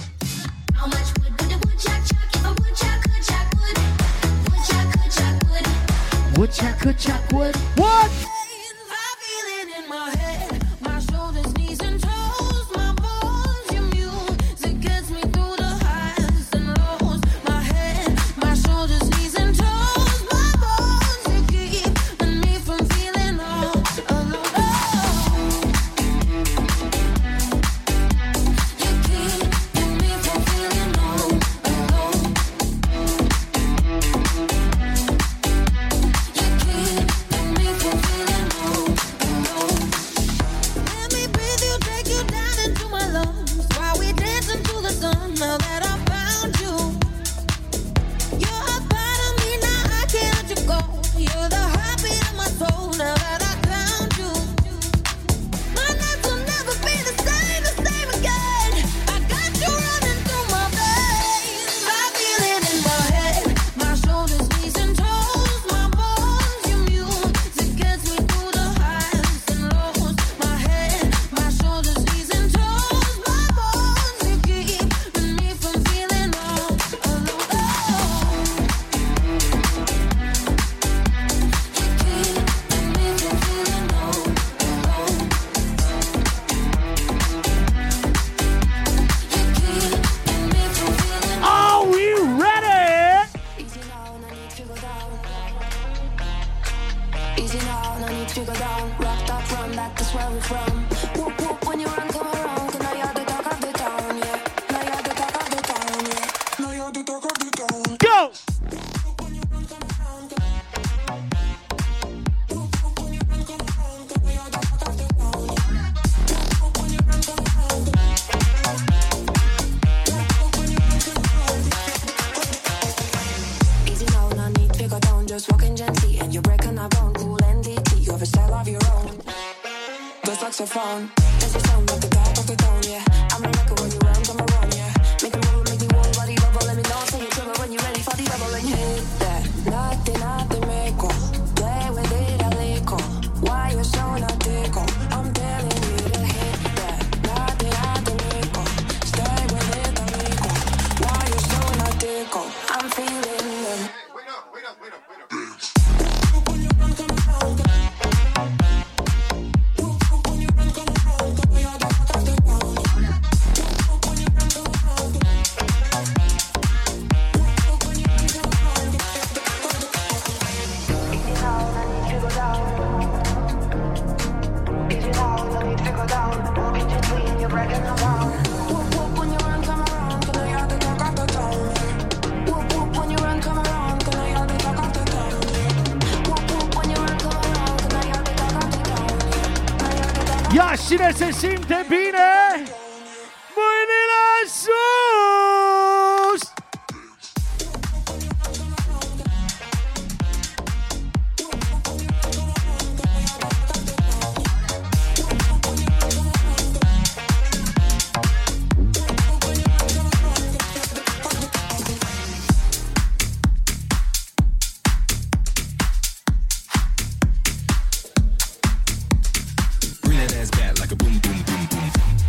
How 0.78 0.88
much 0.96 1.10
wood 1.18 1.34
would 1.40 1.52
a 1.56 1.58
woodchuck 1.66 2.02
chuck 2.10 2.30
if 2.38 2.46
a 2.46 2.54
woodchuck 2.62 3.00
could 3.08 3.24
chuck 3.30 3.48
wood? 3.60 3.78
Woodchuck 4.50 4.88
could 4.96 5.12
chuck 5.18 5.38
wood. 5.50 5.66
Woodchuck 6.38 6.76
could 6.84 6.98
chuck 7.06 7.24
wood. 7.32 7.56
What? 7.82 8.37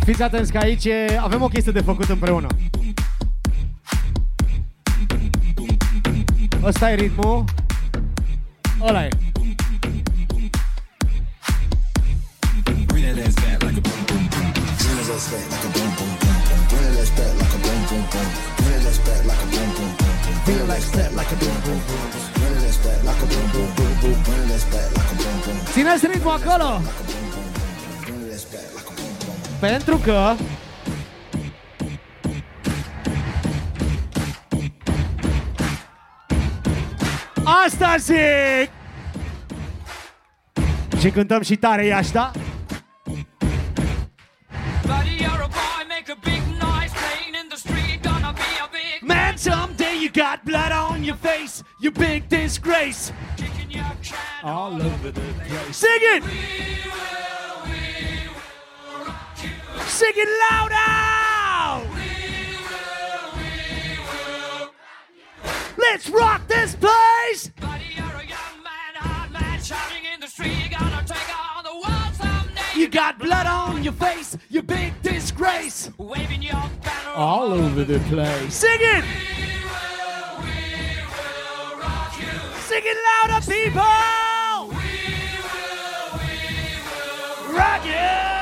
Fiți 0.09 0.23
atenți 0.23 0.51
că 0.51 0.57
aici 0.57 0.85
e- 0.85 1.17
avem 1.19 1.41
o 1.41 1.47
chestie 1.47 1.71
de 1.71 1.81
făcut 1.81 2.09
împreună. 2.09 2.47
Ăsta 6.63 6.91
e 6.91 6.95
ritmul. 6.95 7.43
Ăla 8.81 9.05
e. 9.05 9.09
Țineți 25.71 26.05
ritmul 26.07 26.31
acolo! 26.31 26.81
Pentru 29.59 29.97
că 29.97 30.35
Asta 37.43 37.95
zic! 37.97 38.69
Și 40.99 41.09
cântăm 41.09 41.41
și 41.41 41.55
tare 41.55 41.85
Iași, 41.85 42.11
da? 42.11 42.31
Buddy, 44.81 45.15
you're 45.23 45.43
a 45.43 45.47
boy, 45.47 45.85
make 45.87 46.11
a 46.11 46.17
big 46.23 46.41
noise, 46.59 46.93
playing 47.01 47.35
in 47.41 47.47
the 47.49 47.57
street, 47.57 48.01
gonna 48.03 48.31
be 48.31 48.49
a 48.61 48.69
big 48.71 49.01
Man, 49.01 49.37
someday 49.37 49.95
you 50.01 50.09
got 50.11 50.43
blood 50.43 50.71
on 50.89 51.03
your 51.03 51.17
face, 51.21 51.63
you 51.79 51.91
big 51.91 52.27
disgrace. 52.27 53.11
kicking 53.35 53.71
your 53.71 53.95
can 54.01 54.17
All 54.43 54.73
over 54.73 55.11
the 55.11 55.21
place. 55.21 55.77
Sing 55.77 56.01
it! 56.15 56.23
Sing 59.89 60.13
it 60.15 60.29
louder! 60.51 61.89
Let's 65.77 66.09
rock 66.09 66.47
this 66.47 66.75
place! 66.75 67.49
Buddy, 67.59 67.85
you're 67.95 68.05
a 68.05 68.25
young 68.25 68.63
man, 68.63 68.93
hard 68.95 69.31
man, 69.31 69.59
shouting 69.61 70.05
in 70.13 70.19
the 70.21 70.27
street, 70.27 70.69
gonna 70.69 71.03
take 71.07 71.57
on 71.57 71.63
the 71.63 71.73
world 71.73 72.13
someday. 72.13 72.79
You 72.79 72.87
got 72.87 73.17
blood 73.17 73.47
on 73.47 73.83
your 73.83 73.93
face, 73.93 74.37
you 74.49 74.61
big 74.61 74.93
disgrace. 75.01 75.89
Waving 75.97 76.43
your 76.43 76.53
banner 76.53 77.15
All 77.15 77.51
over 77.51 77.83
the 77.83 77.99
place. 78.01 78.53
Sing 78.53 78.77
it! 78.79 79.03
Sing 82.61 82.83
it 82.85 82.97
louder, 83.07 83.45
people! 83.51 83.81
Rock 87.57 87.85
you! 87.85 88.38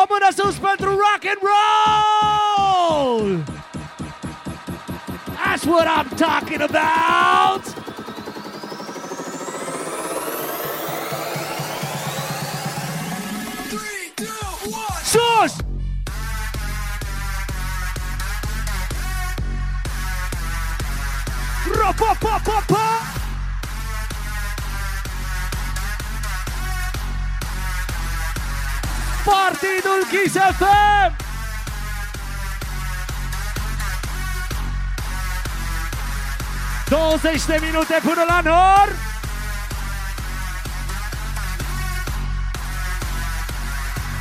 O 0.00 0.04
mână 0.08 0.28
sus 0.36 0.56
pentru 0.56 0.88
rock 0.88 1.24
and 1.24 1.40
roll! 1.50 3.44
That's 5.36 5.66
what 5.66 5.86
I'm 5.86 6.08
talking 6.16 6.62
about! 6.62 7.64
Sus! 15.04 15.56
Ro-pa-pa-pa-pa! 21.74 23.19
Partidul 29.24 30.00
Kiss 30.10 30.34
FM! 30.34 31.16
Douăzeci 36.88 37.44
de 37.44 37.60
minute 37.62 38.00
până 38.02 38.24
la 38.28 38.40
nord! 38.44 38.96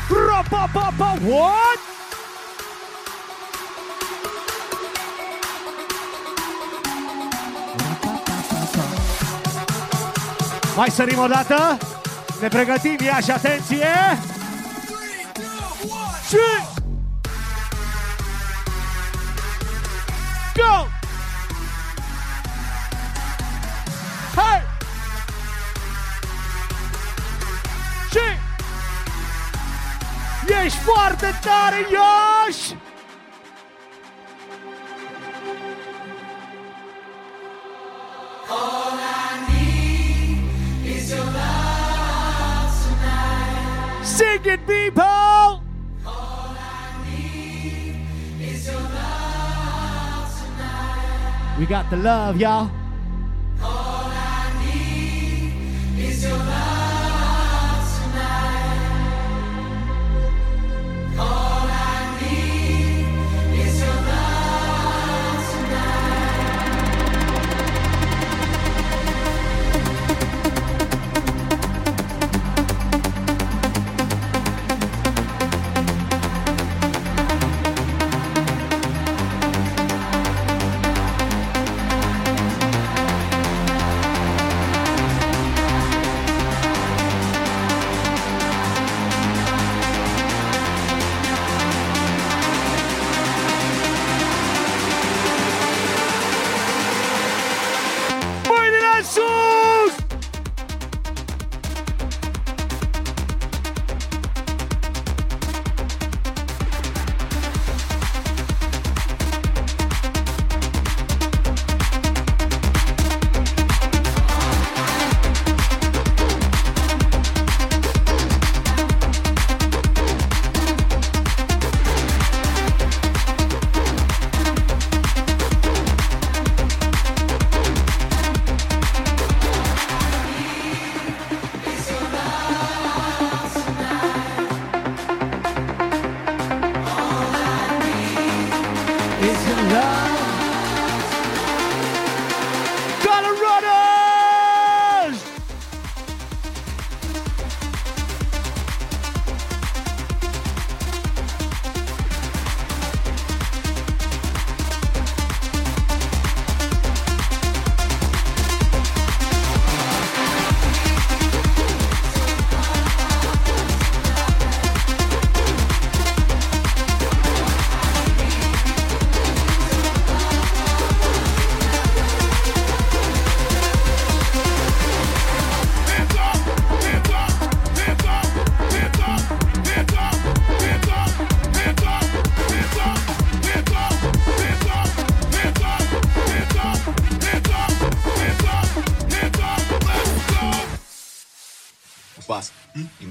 Ro-pa-pa-pa! 0.09 1.17
What? 1.25 1.79
Mai 10.75 10.89
sărim 10.89 11.19
o 11.19 11.27
dată? 11.27 11.77
Ne 12.41 12.47
pregătim, 12.47 12.97
ia 13.03 13.19
și 13.19 13.31
atenție! 13.31 13.87
Trick. 16.30 16.67
Go. 20.53 20.88
Hey. 24.36 24.61
Trick. 28.09 28.39
Ești 30.65 30.77
foarte 30.77 31.39
tare, 31.41 31.88
Ioși! 31.89 32.75
Sing 44.03 44.45
it, 44.45 44.59
people! 44.65 45.68
We 51.60 51.66
got 51.66 51.89
the 51.89 51.97
love, 51.97 52.38
y'all. 52.38 52.72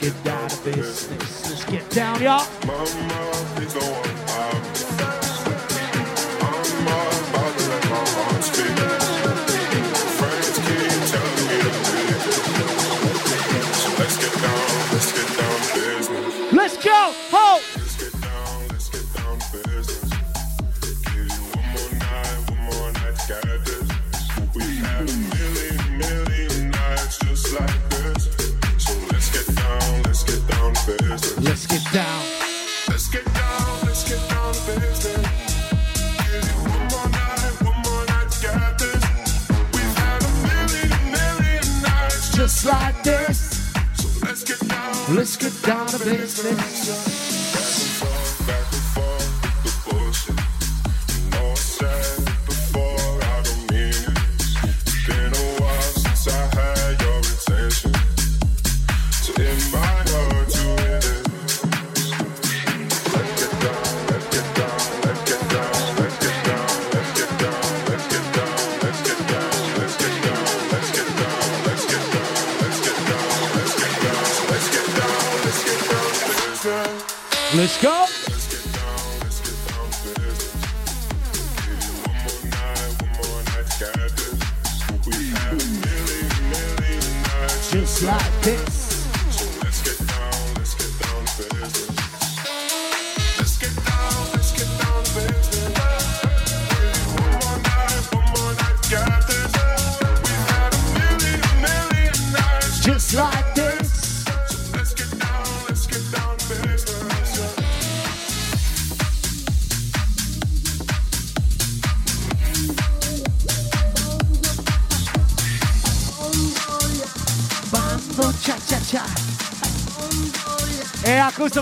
get 0.00 0.24
down 0.24 0.48
to 0.48 0.64
business. 0.64 1.50
Let's 1.50 1.64
get 1.64 1.90
down, 1.90 2.22
y'all. 2.22 2.69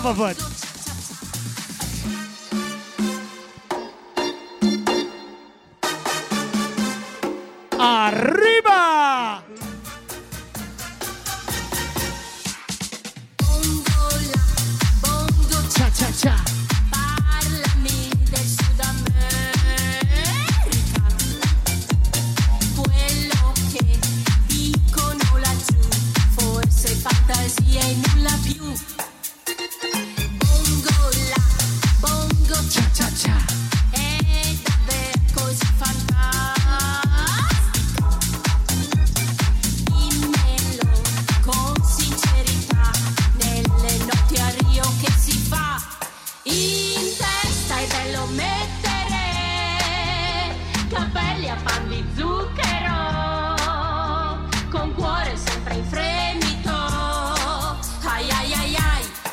Pavante. 0.01 0.48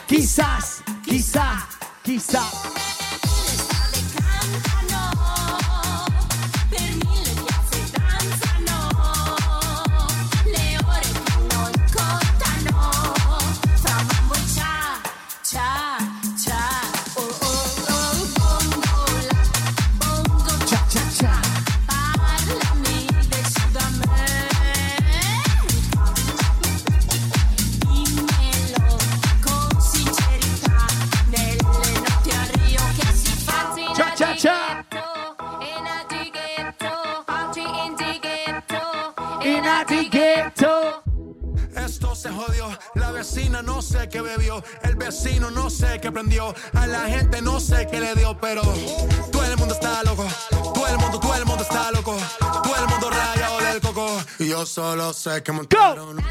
Quizás, 0.06 0.84
quizá, 1.02 1.68
quizá. 2.04 2.85
solo 54.76 55.10
sé 55.14 55.42
que 55.42 55.52
montaron. 55.52 56.16
Go. 56.16 56.22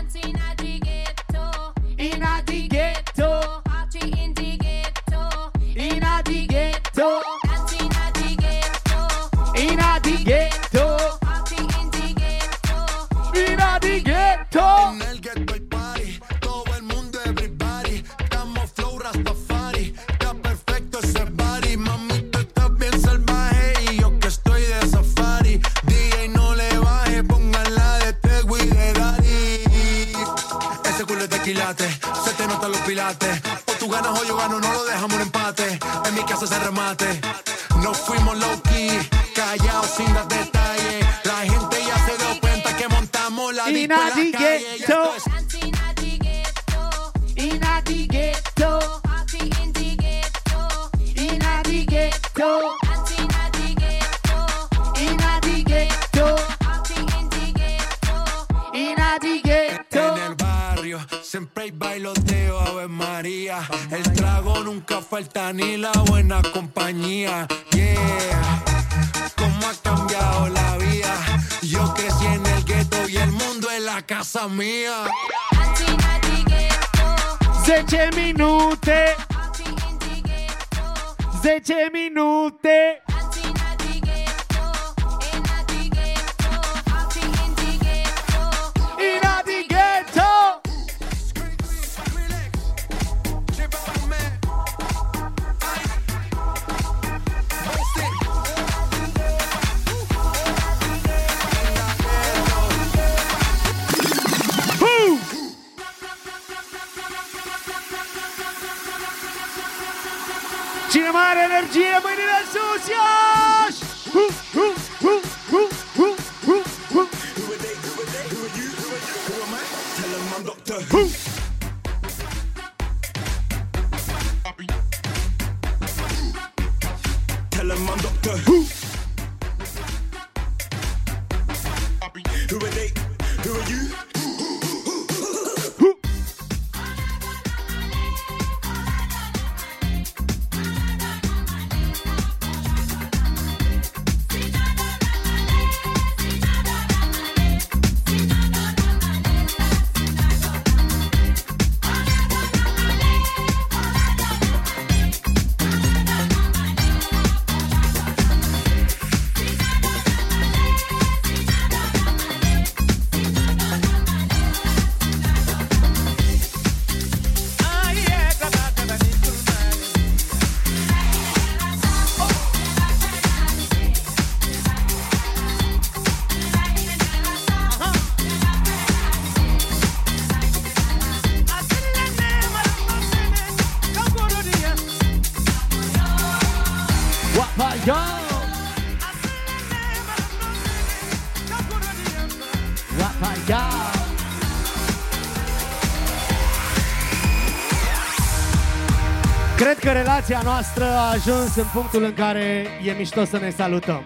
noastră 200.45 200.85
a 200.85 201.11
ajuns 201.11 201.55
în 201.55 201.65
punctul 201.73 202.03
în 202.03 202.13
care 202.13 202.67
e 202.83 202.91
mișto 202.97 203.23
să 203.25 203.37
ne 203.37 203.49
salutăm. 203.49 204.03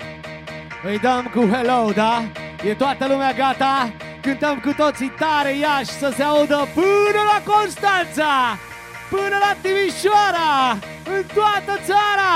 Îi 0.83 0.99
dăm 0.99 1.31
cu 1.33 1.47
hello, 1.53 1.91
da? 1.95 2.23
E 2.63 2.73
toată 2.73 3.07
lumea 3.07 3.31
gata? 3.31 3.91
Cântăm 4.21 4.59
cu 4.59 4.73
toții 4.77 5.11
tare 5.19 5.57
Iași 5.57 5.91
să 5.99 6.13
se 6.15 6.23
audă 6.23 6.67
până 6.73 7.21
la 7.31 7.51
Constanța, 7.51 8.57
până 9.09 9.37
la 9.39 9.55
Timișoara, 9.61 10.71
în 11.15 11.23
toată 11.33 11.79
țara! 11.85 12.35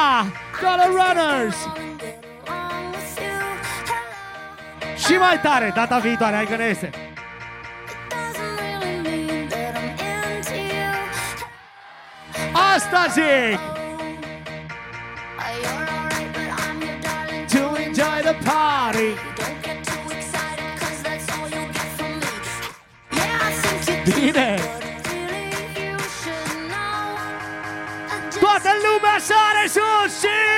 Color 0.61 0.89
Runners! 0.99 1.57
Și 5.05 5.13
mai 5.13 5.39
tare 5.43 5.71
data 5.75 5.97
viitoare, 5.97 6.35
hai 6.35 6.45
că 6.45 6.55
ne 6.55 6.67
iese! 6.67 6.89
Asta 12.75 13.05
zic! 13.13 13.82
Jesús, 29.25 30.11
sí. 30.11 30.52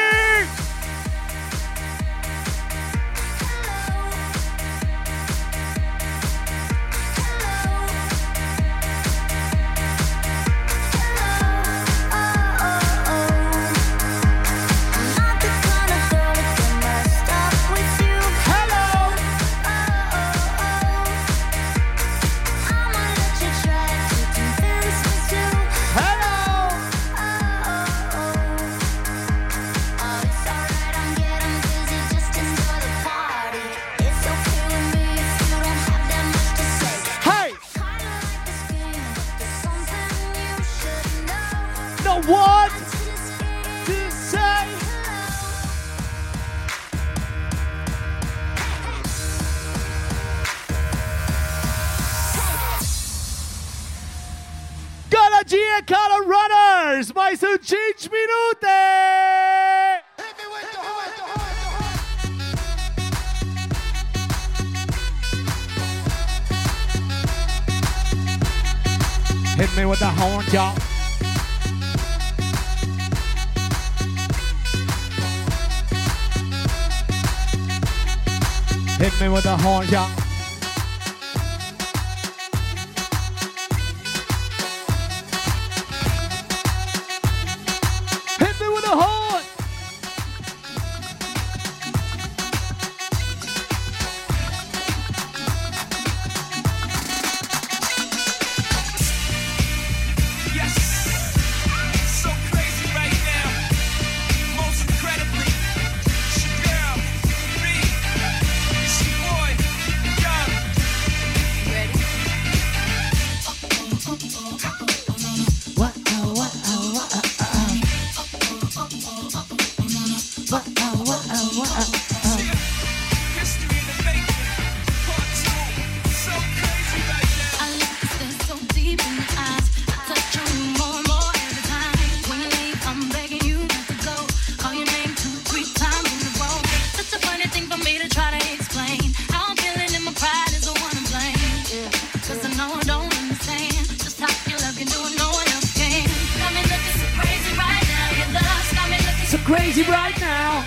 crazy 149.55 149.83
right 149.83 150.19
now. 150.19 150.65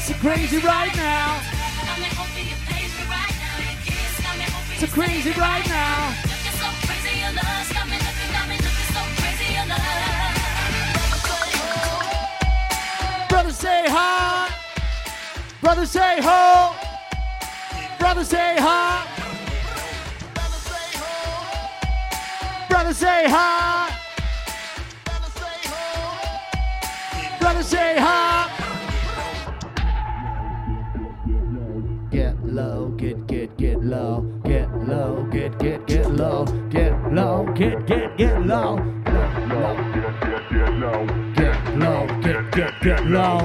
So 0.00 0.14
crazy 0.14 0.58
right 0.58 0.96
now. 0.96 1.40
So 4.78 4.86
crazy 4.88 5.30
right 5.38 5.66
now. 5.68 6.14
Brother 13.28 13.52
say 13.52 13.84
hi. 13.86 14.50
Brother 15.60 15.86
say 15.86 16.20
ho. 16.20 16.74
Brother 18.00 18.24
say 18.24 18.56
hi. 18.58 19.06
Brother 22.68 22.94
say 22.94 23.28
hi. 23.28 23.91
Brother 27.52 27.68
say 27.68 27.96
hi. 27.98 28.48
Get 32.10 32.34
low, 32.42 32.88
get 32.96 33.26
get 33.26 33.58
get 33.58 33.84
low, 33.84 34.22
get 34.42 34.70
low, 34.88 35.28
get 35.30 35.58
get 35.58 35.86
get 35.86 36.10
low, 36.10 36.46
get 36.70 36.94
low, 37.12 37.44
get 37.54 37.86
get 37.86 38.16
get 38.16 38.40
low, 38.46 38.76
low, 39.04 39.32
low, 39.52 39.76
get 41.34 41.56
low, 41.76 42.06
get 42.22 42.52
get 42.56 42.72
get 42.80 43.06
low, 43.06 43.38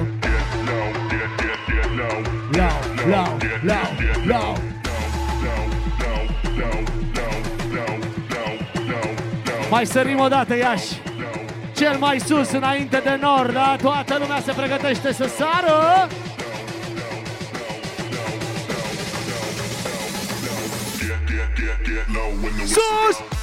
low, 2.55 2.77
low, 3.11 3.29
low, 3.63 3.88
low. 4.25 4.55
Mai 9.69 9.85
sărim 9.85 10.19
o 10.19 10.27
dată, 10.27 10.55
Iași. 10.55 10.95
Cel 11.78 11.98
mai 11.98 12.20
sus, 12.20 12.52
înainte 12.52 13.02
de 13.04 13.18
nord, 13.22 13.54
da? 13.54 13.76
Toată 13.82 14.18
lumea 14.20 14.41
se 14.41 14.52
pregătește 14.52 15.14
să 15.14 15.30
sară. 15.38 16.08
Sus! 22.66 23.36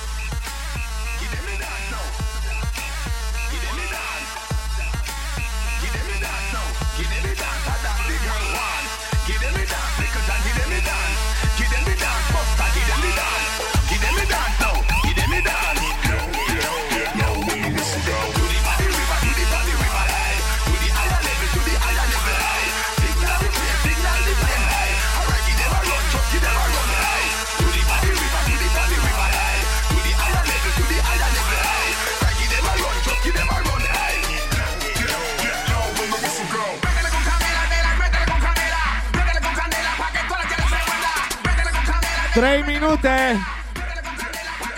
Trei 42.34 42.62
minute. 42.66 43.38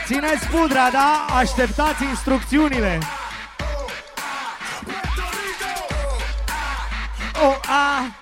Țineți 0.07 0.47
pudra, 0.49 0.91
da? 0.93 1.27
Așteptați 1.39 2.05
instrucțiunile. 2.05 2.99
O, 7.43 7.49
a. 7.69 8.17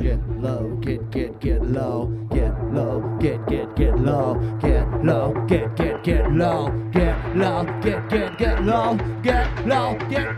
Get 0.00 0.18
low, 0.40 0.78
get, 0.80 1.00
get, 1.10 1.38
get 1.40 1.62
low, 1.62 2.08
get 2.30 2.54
low, 2.72 3.16
get, 3.18 3.38
get, 3.48 3.74
get 3.74 3.98
low, 3.98 4.36
get 4.60 4.86
low, 5.02 5.44
get, 5.46 5.74
get, 5.76 6.02
get 6.02 6.26
low, 6.30 6.72
get 6.90 7.16
low, 7.34 7.64
get, 7.80 8.08
get, 8.08 8.36
get 8.36 8.64
low, 8.64 8.96
get 9.22 9.46
low, 9.66 9.96
get, 10.08 10.08
get, 10.08 10.37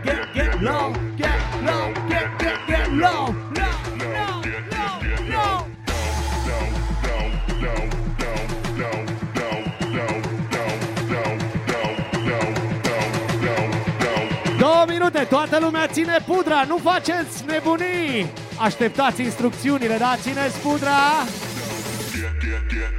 Două 15.29 15.41
minute, 15.41 15.51
toată 15.51 15.65
lumea 15.65 15.87
ține 15.87 16.17
pudra, 16.25 16.63
nu 16.67 16.77
faceți 16.77 17.45
nebunii! 17.45 18.31
Așteptați 18.59 19.21
instrucțiunile, 19.21 19.97
da? 19.97 20.15
Țineți 20.21 20.59
pudra! 20.59 20.97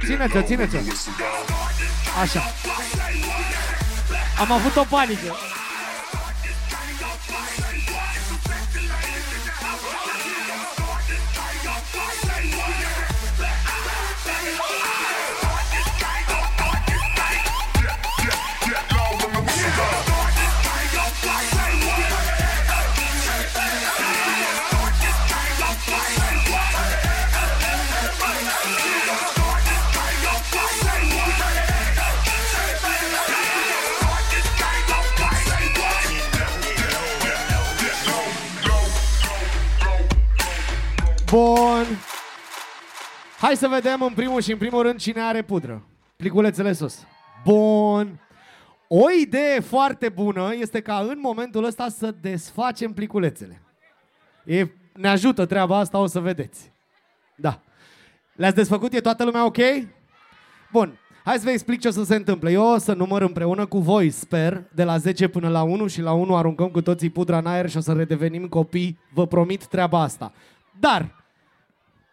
Țineți-o, 0.05 0.41
țineți-o! 0.41 0.79
Așa. 2.21 2.43
Am 4.39 4.51
avut 4.51 4.75
o 4.75 4.83
panică. 4.89 5.35
Bun. 41.33 41.85
Hai 43.39 43.55
să 43.55 43.67
vedem 43.67 44.01
în 44.01 44.13
primul 44.13 44.41
și 44.41 44.51
în 44.51 44.57
primul 44.57 44.81
rând 44.81 44.99
cine 44.99 45.21
are 45.21 45.41
pudră. 45.41 45.83
Pliculețele 46.15 46.73
sus. 46.73 47.05
Bun. 47.43 48.19
O 48.87 49.11
idee 49.21 49.59
foarte 49.59 50.09
bună 50.09 50.53
este 50.59 50.81
ca 50.81 50.99
în 50.99 51.19
momentul 51.21 51.63
ăsta 51.63 51.89
să 51.89 52.15
desfacem 52.21 52.93
pliculețele. 52.93 53.61
E, 54.45 54.67
ne 54.93 55.07
ajută 55.07 55.45
treaba 55.45 55.77
asta, 55.77 55.97
o 55.97 56.05
să 56.05 56.19
vedeți. 56.19 56.71
Da. 57.35 57.61
Le-ați 58.35 58.55
desfăcut? 58.55 58.93
E 58.93 59.01
toată 59.01 59.23
lumea 59.23 59.45
ok? 59.45 59.57
Bun. 60.71 60.99
Hai 61.23 61.37
să 61.37 61.43
vă 61.43 61.49
explic 61.49 61.79
ce 61.79 61.87
o 61.87 61.91
să 61.91 62.03
se 62.03 62.15
întâmple. 62.15 62.51
Eu 62.51 62.63
o 62.63 62.77
să 62.77 62.93
număr 62.93 63.21
împreună 63.21 63.65
cu 63.65 63.79
voi, 63.79 64.09
sper, 64.09 64.63
de 64.73 64.83
la 64.83 64.97
10 64.97 65.27
până 65.27 65.49
la 65.49 65.63
1 65.63 65.87
și 65.87 66.01
la 66.01 66.11
1 66.11 66.35
aruncăm 66.35 66.69
cu 66.69 66.81
toții 66.81 67.09
pudra 67.09 67.37
în 67.37 67.45
aer 67.45 67.69
și 67.69 67.77
o 67.77 67.79
să 67.79 67.93
redevenim 67.93 68.47
copii. 68.47 68.99
Vă 69.13 69.27
promit 69.27 69.65
treaba 69.67 70.01
asta. 70.01 70.33
Dar, 70.79 71.22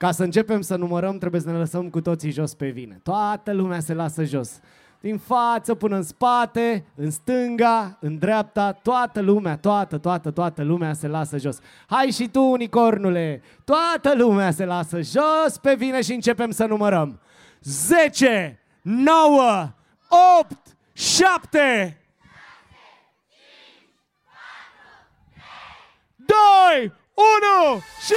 ca 0.00 0.12
să 0.12 0.22
începem 0.22 0.60
să 0.60 0.76
numărăm, 0.76 1.18
trebuie 1.18 1.40
să 1.40 1.50
ne 1.50 1.58
lăsăm 1.58 1.90
cu 1.90 2.00
toții 2.00 2.30
jos 2.30 2.54
pe 2.54 2.68
vine. 2.68 3.00
Toată 3.02 3.52
lumea 3.52 3.80
se 3.80 3.94
lasă 3.94 4.24
jos. 4.24 4.60
Din 5.00 5.18
față 5.18 5.74
până 5.74 5.96
în 5.96 6.02
spate, 6.02 6.84
în 6.94 7.10
stânga, 7.10 7.98
în 8.00 8.18
dreapta, 8.18 8.72
toată 8.72 9.20
lumea, 9.20 9.56
toată, 9.56 9.98
toată, 9.98 10.30
toată 10.30 10.62
lumea 10.62 10.92
se 10.92 11.08
lasă 11.08 11.38
jos. 11.38 11.58
Hai 11.86 12.10
și 12.10 12.28
tu, 12.28 12.42
unicornule! 12.42 13.42
Toată 13.64 14.14
lumea 14.16 14.50
se 14.50 14.64
lasă 14.64 15.00
jos 15.00 15.58
pe 15.62 15.74
vine 15.74 16.02
și 16.02 16.12
începem 16.12 16.50
să 16.50 16.64
numărăm. 16.64 17.20
10, 17.62 18.60
9, 18.82 19.72
8, 20.40 20.76
7, 20.92 21.98
2, 26.16 26.92
1 27.14 27.80
și... 28.06 28.14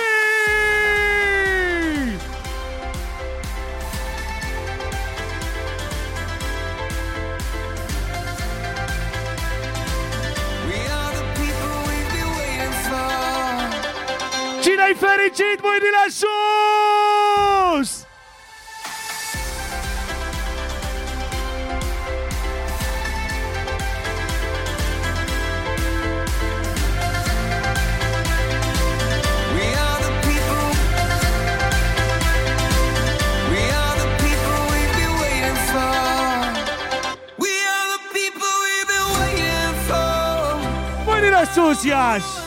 been 38.88 39.07
waiting 39.20 39.76
for. 39.88 41.06
Mâinile 41.06 41.45
sus, 41.45 41.86
Iași! 41.86 42.43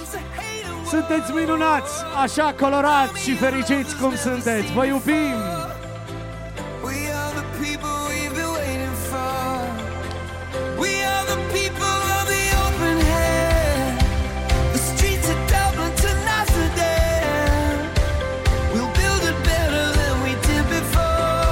Sunteți 0.91 1.33
minunați, 1.33 1.93
așa 2.23 2.55
colorați 2.61 3.23
și 3.23 3.35
fericiți 3.35 3.97
cum 3.97 4.17
sunteți. 4.17 4.73
Vă 4.73 4.85
iubim! 4.87 5.39
We 6.87 6.97
are 7.23 7.33
the 7.41 7.47
people 7.63 7.97
we've 8.11 8.35
been 8.41 8.53
waiting 8.59 8.97
for. 9.11 9.51
We 10.83 10.93
are 11.15 11.25
the 11.33 11.41
people 11.57 11.97
of 12.19 12.25
the 12.33 12.45
open 12.65 12.97
hand. 13.13 13.97
The 14.75 14.81
streets 14.91 15.29
of 15.35 15.39
Dublin 15.53 15.93
to 16.03 16.11
Amsterdam. 16.39 17.75
We'll 18.73 18.93
build 19.01 19.23
it 19.31 19.39
better 19.53 19.87
than 20.01 20.15
we 20.27 20.33
did 20.49 20.65
before. 20.79 21.49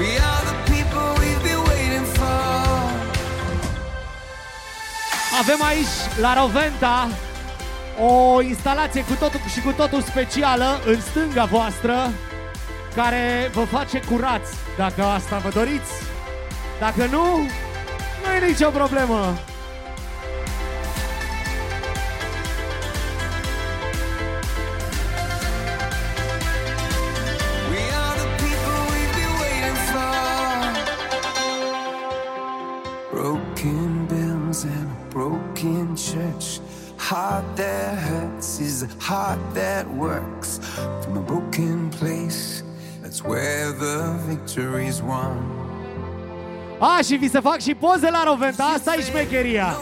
We 0.00 0.10
are 0.30 0.42
the 0.50 0.56
people 0.72 1.06
we've 1.22 1.42
been 1.48 1.62
waiting 1.70 2.06
for. 2.16 2.40
Avem 5.40 5.62
aici, 5.70 5.96
la 6.24 6.32
Roventa, 6.40 7.08
o 7.98 8.40
instalație 8.42 9.04
cu 9.04 9.14
totul 9.18 9.40
și 9.52 9.60
cu 9.60 9.72
totul 9.72 10.02
specială 10.02 10.80
în 10.86 11.00
stânga 11.00 11.44
voastră, 11.44 12.10
care 12.94 13.50
vă 13.52 13.64
face 13.64 14.00
curați, 14.00 14.54
dacă 14.76 15.02
asta 15.02 15.38
vă 15.38 15.48
doriți. 15.48 15.92
Dacă 16.80 17.06
nu, 17.10 17.36
nu 18.22 18.32
e 18.42 18.46
nicio 18.46 18.68
problemă. 18.70 19.38
Heart 37.12 37.56
that 37.56 37.98
hurts 37.98 38.58
is 38.58 38.82
a 38.84 38.88
heart 38.98 39.38
that 39.52 39.86
works. 39.90 40.60
From 41.02 41.18
a 41.18 41.20
broken 41.20 41.90
place, 41.90 42.62
that's 43.02 43.22
where 43.22 43.70
the 43.72 44.18
victory's 44.28 45.02
won. 45.02 45.36
A, 46.78 47.00
și 47.02 47.16
vi 47.16 47.28
se 47.28 47.40
fac 47.40 47.60
și 47.60 47.74
poze 47.74 48.10
la 48.10 48.22
Roventa, 48.24 48.64
asta 48.64 48.94
e 48.94 49.02
șmecheria. 49.02 49.76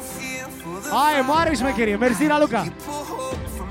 Aia 1.07 1.19
e 1.19 1.20
mare 1.20 1.55
șmecherie. 1.55 1.97
Mersi, 1.97 2.27
Raluca. 2.27 2.66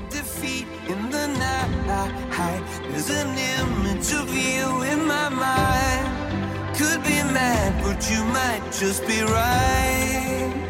defeat 0.08 0.66
in 0.88 1.10
the 1.10 1.26
night. 1.26 2.64
There's 2.90 3.10
an 3.22 3.36
image 3.60 4.10
of 4.20 4.28
you 4.48 4.82
in 4.92 5.00
my 5.14 5.28
mind. 5.44 6.06
Could 6.78 7.02
be 7.02 7.20
mad, 7.32 7.72
but 7.82 8.00
you 8.10 8.20
might 8.24 8.64
just 8.80 9.06
be 9.06 9.20
right. 9.20 10.69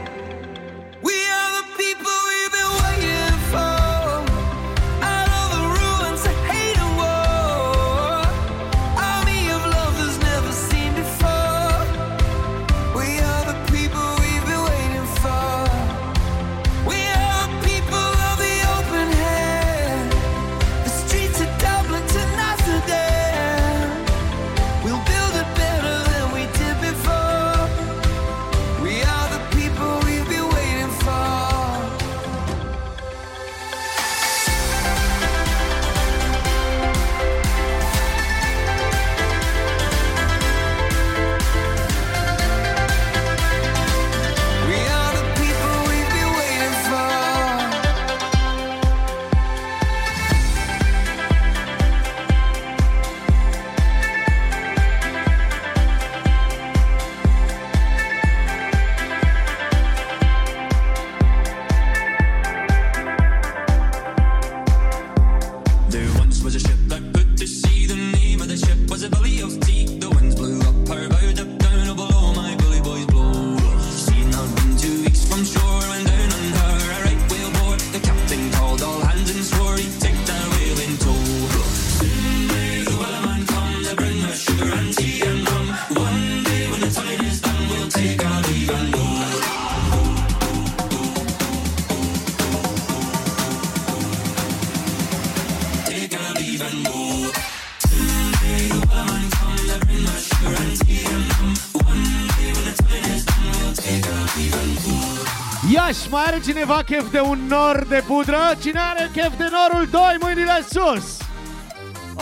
Iași, 106.40 106.52
mai 106.52 106.62
are 106.62 106.82
cineva 106.82 106.82
chef 106.82 107.10
de 107.10 107.20
un 107.20 107.38
nor 107.48 107.86
de 107.88 108.02
pudră? 108.06 108.38
Cine 108.60 108.78
are 108.78 109.10
chef 109.12 109.36
de 109.36 109.44
norul 109.50 109.88
2, 109.90 110.00
mâinile 110.20 110.64
sus? 110.70 111.18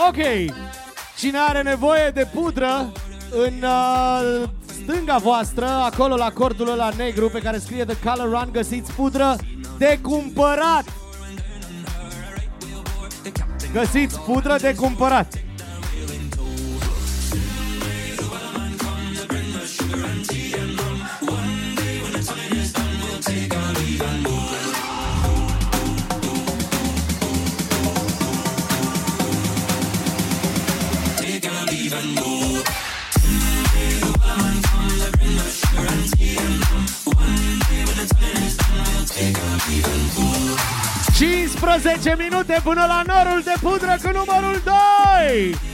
Ok. 0.07 0.51
Cine 1.17 1.37
are 1.37 1.61
nevoie 1.61 2.11
de 2.13 2.27
pudră 2.33 2.91
în 3.29 3.63
uh, 3.63 4.49
stânga 4.65 5.17
voastră, 5.17 5.65
acolo 5.65 6.15
la 6.15 6.31
cordul 6.31 6.69
ăla 6.69 6.89
negru 6.97 7.29
pe 7.29 7.39
care 7.39 7.57
scrie 7.57 7.85
The 7.85 8.09
Color 8.09 8.29
Run, 8.29 8.49
găsiți 8.51 8.91
pudră 8.91 9.35
de 9.77 9.99
cumpărat. 10.01 10.83
Găsiți 13.73 14.19
pudră 14.19 14.55
de 14.61 14.75
cumpărat. 14.75 15.33
15 41.99 42.29
minute 42.29 42.59
până 42.63 42.85
la 42.87 43.01
norul 43.07 43.41
de 43.43 43.53
pudră 43.61 43.97
cu 44.03 44.09
numărul 44.13 44.61
2! 44.63 45.68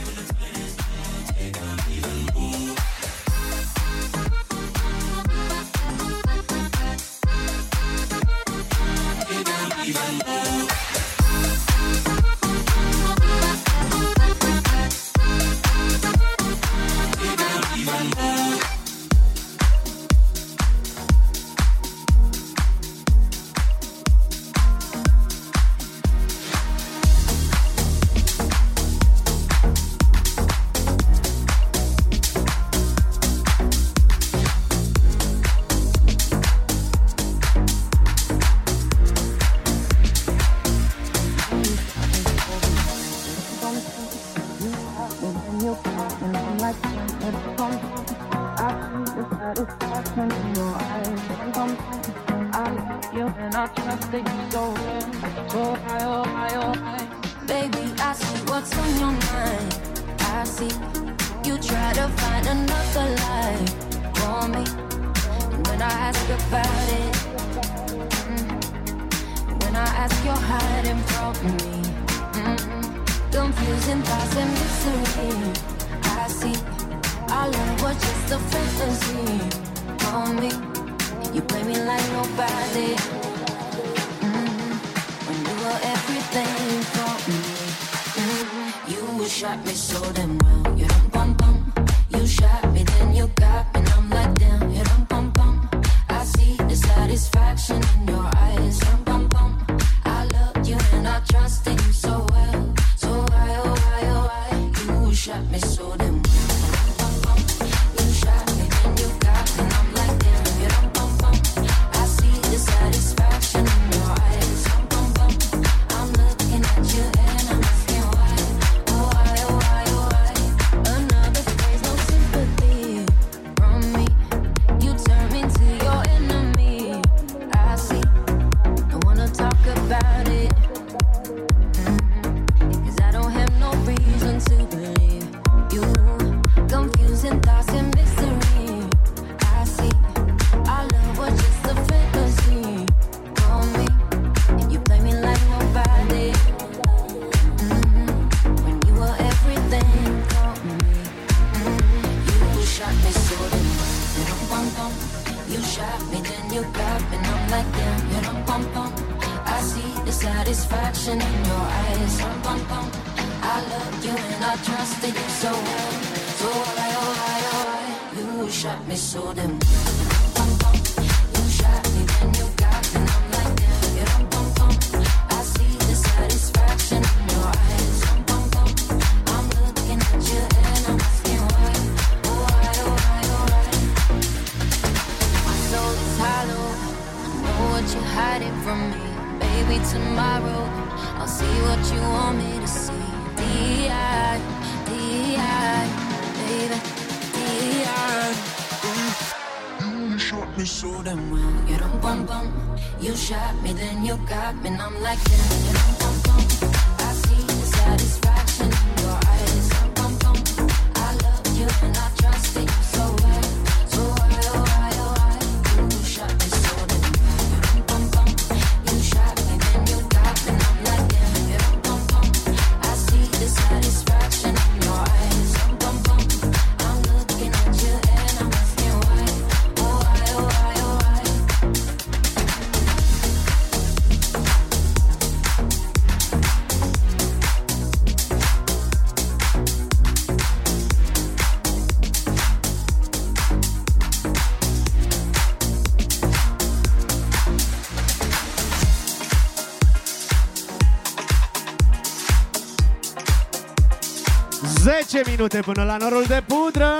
10 255.16 255.30
minute 255.30 255.60
până 255.60 255.84
la 255.84 255.96
norul 255.96 256.24
de 256.24 256.42
pudră. 256.46 256.96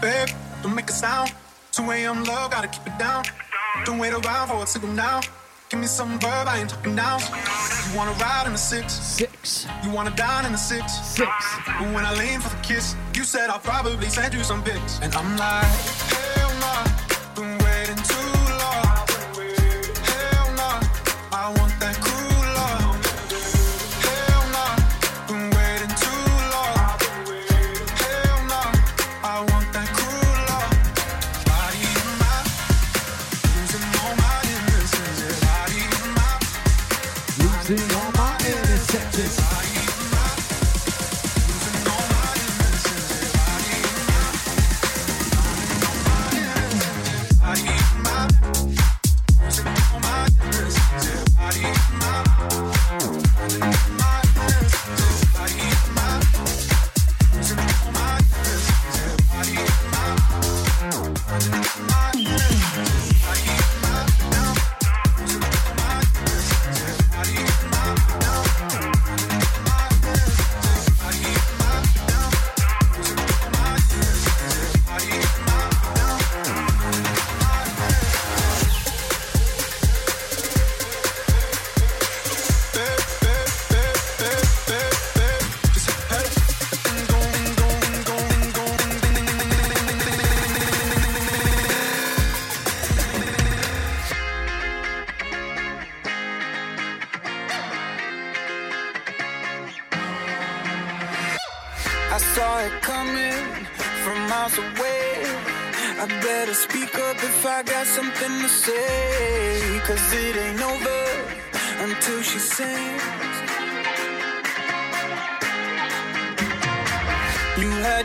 Babe, 0.00 0.36
don't 0.62 0.74
make 0.74 0.90
a 0.90 0.94
sound. 0.94 1.34
2am 1.76 2.24
low, 2.26 2.48
gotta 2.48 2.68
keep 2.68 2.86
it 2.86 2.96
down. 2.98 3.22
Don't 3.84 3.98
wait 4.00 4.12
around 4.12 4.48
for 4.48 4.62
a 4.62 4.66
signal 4.66 4.94
now. 4.94 5.18
Give 5.68 5.80
me 5.80 5.86
some 5.86 6.18
verb, 6.18 6.46
I 6.48 6.58
ain't 6.60 6.70
talking 6.70 6.94
now. 6.94 7.18
You 7.84 7.96
wanna 7.98 8.14
ride 8.24 8.46
in 8.46 8.52
the 8.52 8.64
six? 8.72 8.86
Six. 9.18 9.66
You 9.84 9.90
wanna 9.96 10.14
dine 10.24 10.44
in 10.46 10.52
the 10.52 10.64
six? 10.72 10.84
Six. 11.18 11.30
But 11.78 11.88
when 11.94 12.04
I 12.10 12.12
lean 12.22 12.40
for 12.40 12.50
the 12.56 12.62
kiss 12.68 12.96
You 13.18 13.24
said 13.24 13.50
I'll 13.50 13.58
probably 13.58 14.08
send 14.08 14.32
you 14.32 14.44
some 14.44 14.62
pics. 14.62 15.00
And 15.02 15.12
I'm 15.12 15.36
like 15.36 15.97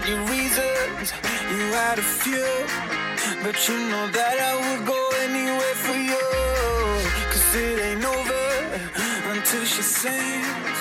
your 0.08 0.20
reasons. 0.26 1.14
You 1.52 1.64
had 1.80 1.98
a 2.00 2.02
few, 2.02 2.52
but 3.44 3.56
you 3.68 3.76
know 3.90 4.08
that 4.12 4.36
I 4.50 4.54
would 4.64 4.86
go 4.86 5.00
anywhere 5.26 5.78
for 5.86 5.98
you. 6.10 6.26
Cause 7.32 7.56
it 7.56 7.80
ain't 7.88 8.06
over 8.06 8.44
until 9.32 9.64
she 9.66 9.82
sings. 9.82 10.73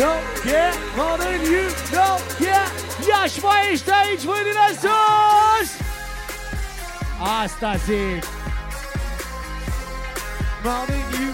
don't 0.00 0.24
get 0.42 0.74
more 0.96 1.18
than 1.18 1.40
you 1.44 1.68
don't 1.92 2.24
get. 2.38 2.66
Yaş 3.06 3.32
Stage 3.78 4.24
with 4.24 4.46
dinosaurs! 4.46 5.70
Hasta 7.18 7.78
sí. 7.78 8.20
More 10.64 10.86
than 10.86 11.04
you 11.20 11.29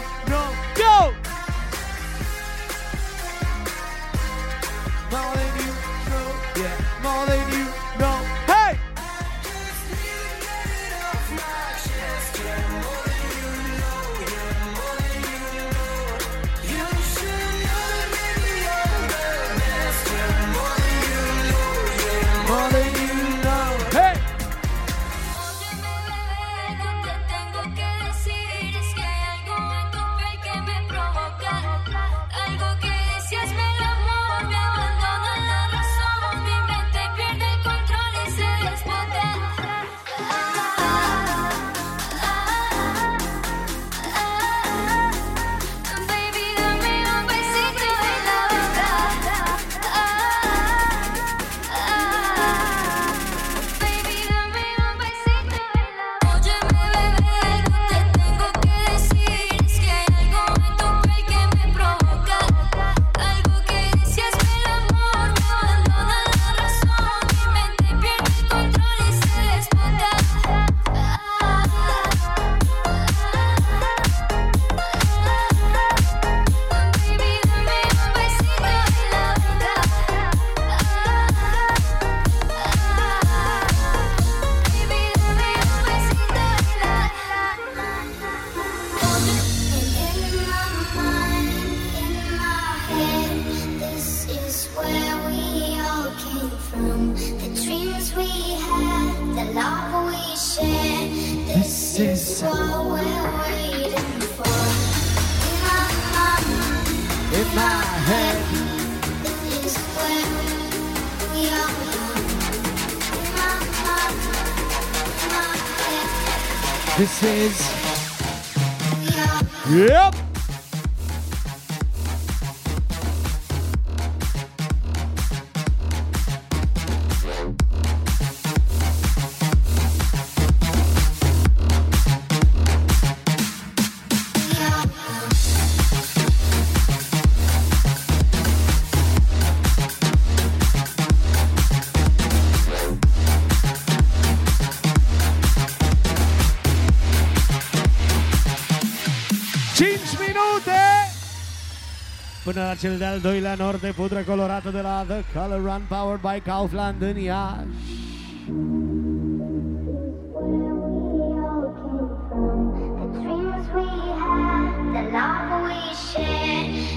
până 152.56 152.68
la 152.68 152.74
cel 152.74 152.98
de-al 152.98 153.20
doilea 153.20 153.54
nord, 153.54 153.80
de 153.80 153.92
pudră 153.96 154.20
colorată 154.20 154.70
de 154.70 154.80
la 154.80 155.04
The 155.08 155.22
Color 155.34 155.62
Run 155.62 155.86
Powered 155.88 156.20
by 156.20 156.40
Kaufland 156.50 157.02
în 157.02 157.16
Iași. 157.16 157.66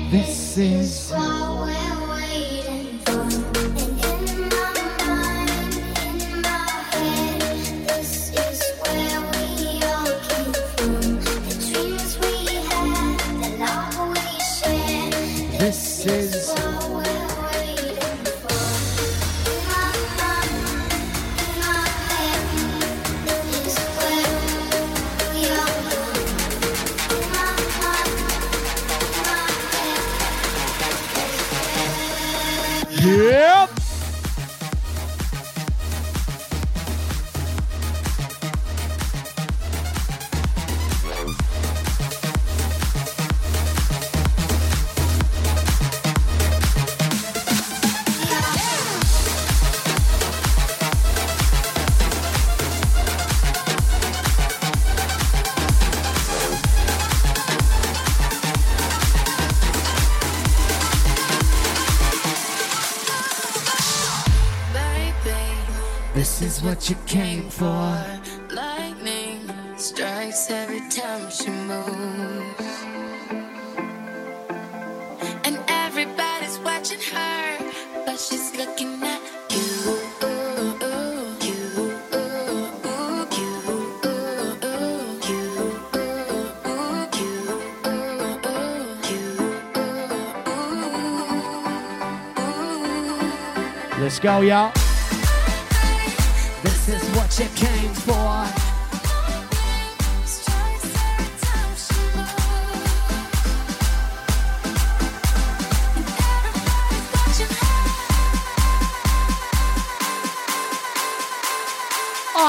This 0.09 0.55
is 0.55 1.08
you 66.89 66.95
came 67.05 67.49
for. 67.49 67.95
Lightning 68.49 69.47
strikes 69.77 70.49
every 70.49 70.79
time 70.89 71.29
she 71.29 71.51
moves. 71.51 72.83
And 75.43 75.59
everybody's 75.67 76.57
watching 76.59 76.99
her, 77.13 77.57
but 78.05 78.19
she's 78.19 78.55
looking 78.57 79.03
at 79.03 79.21
you. 79.51 79.99
Let's 94.01 94.17
go, 94.17 94.41
y'all. 94.41 94.78
This 97.39 97.47
is 97.47 97.61
what 97.61 97.61
you 97.61 97.67
came 97.67 97.93
for. 97.93 98.69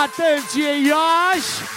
Atenție, 0.03 0.89
Iași! 0.89 1.70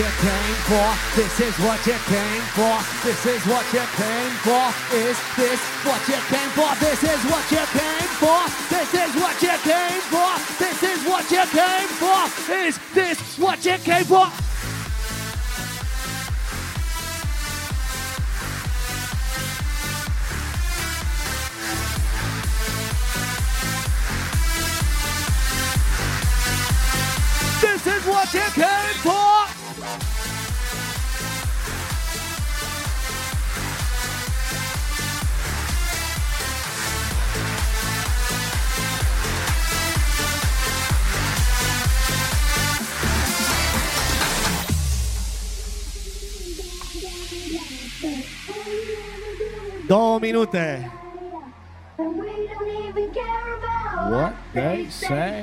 You 0.00 0.06
came 0.06 0.56
for. 0.64 0.88
This 1.14 1.40
is 1.40 1.54
what 1.60 1.86
you 1.86 1.98
came 2.08 2.42
for. 2.56 2.76
This 3.04 3.20
is 3.26 3.44
what 3.44 3.66
you 3.70 3.84
came 4.00 4.32
for. 4.40 4.64
Is 4.96 5.18
this 5.36 5.60
what 5.84 6.00
you 6.08 6.20
came 6.32 6.50
for? 6.56 6.72
This 6.80 7.02
is 7.04 7.20
what 7.28 7.44
you 7.52 7.64
came 7.76 8.08
for. 8.16 8.40
This 8.72 8.94
is 8.94 9.12
what 9.20 9.36
you 9.42 9.56
came 9.60 10.00
for. 10.08 10.30
This 10.58 10.82
is 10.82 11.00
what 11.04 11.30
you 11.30 11.44
came 11.52 11.88
for. 12.00 12.20
Is 12.50 12.78
this 12.94 13.38
what 13.38 13.62
you 13.66 13.76
came 13.76 14.04
for? 14.04 14.49
Două 49.90 50.18
minute. 50.18 50.92
What 54.10 54.34
they 54.52 54.86
say. 54.88 55.42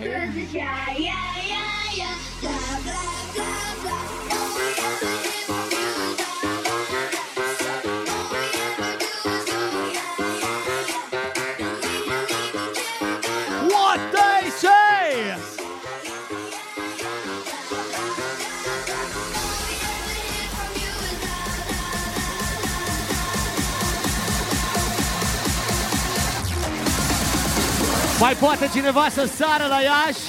Mai 28.19 28.35
poate 28.35 28.69
cineva 28.73 29.07
să 29.09 29.29
sară 29.35 29.65
la 29.67 29.79
Iași? 29.81 30.19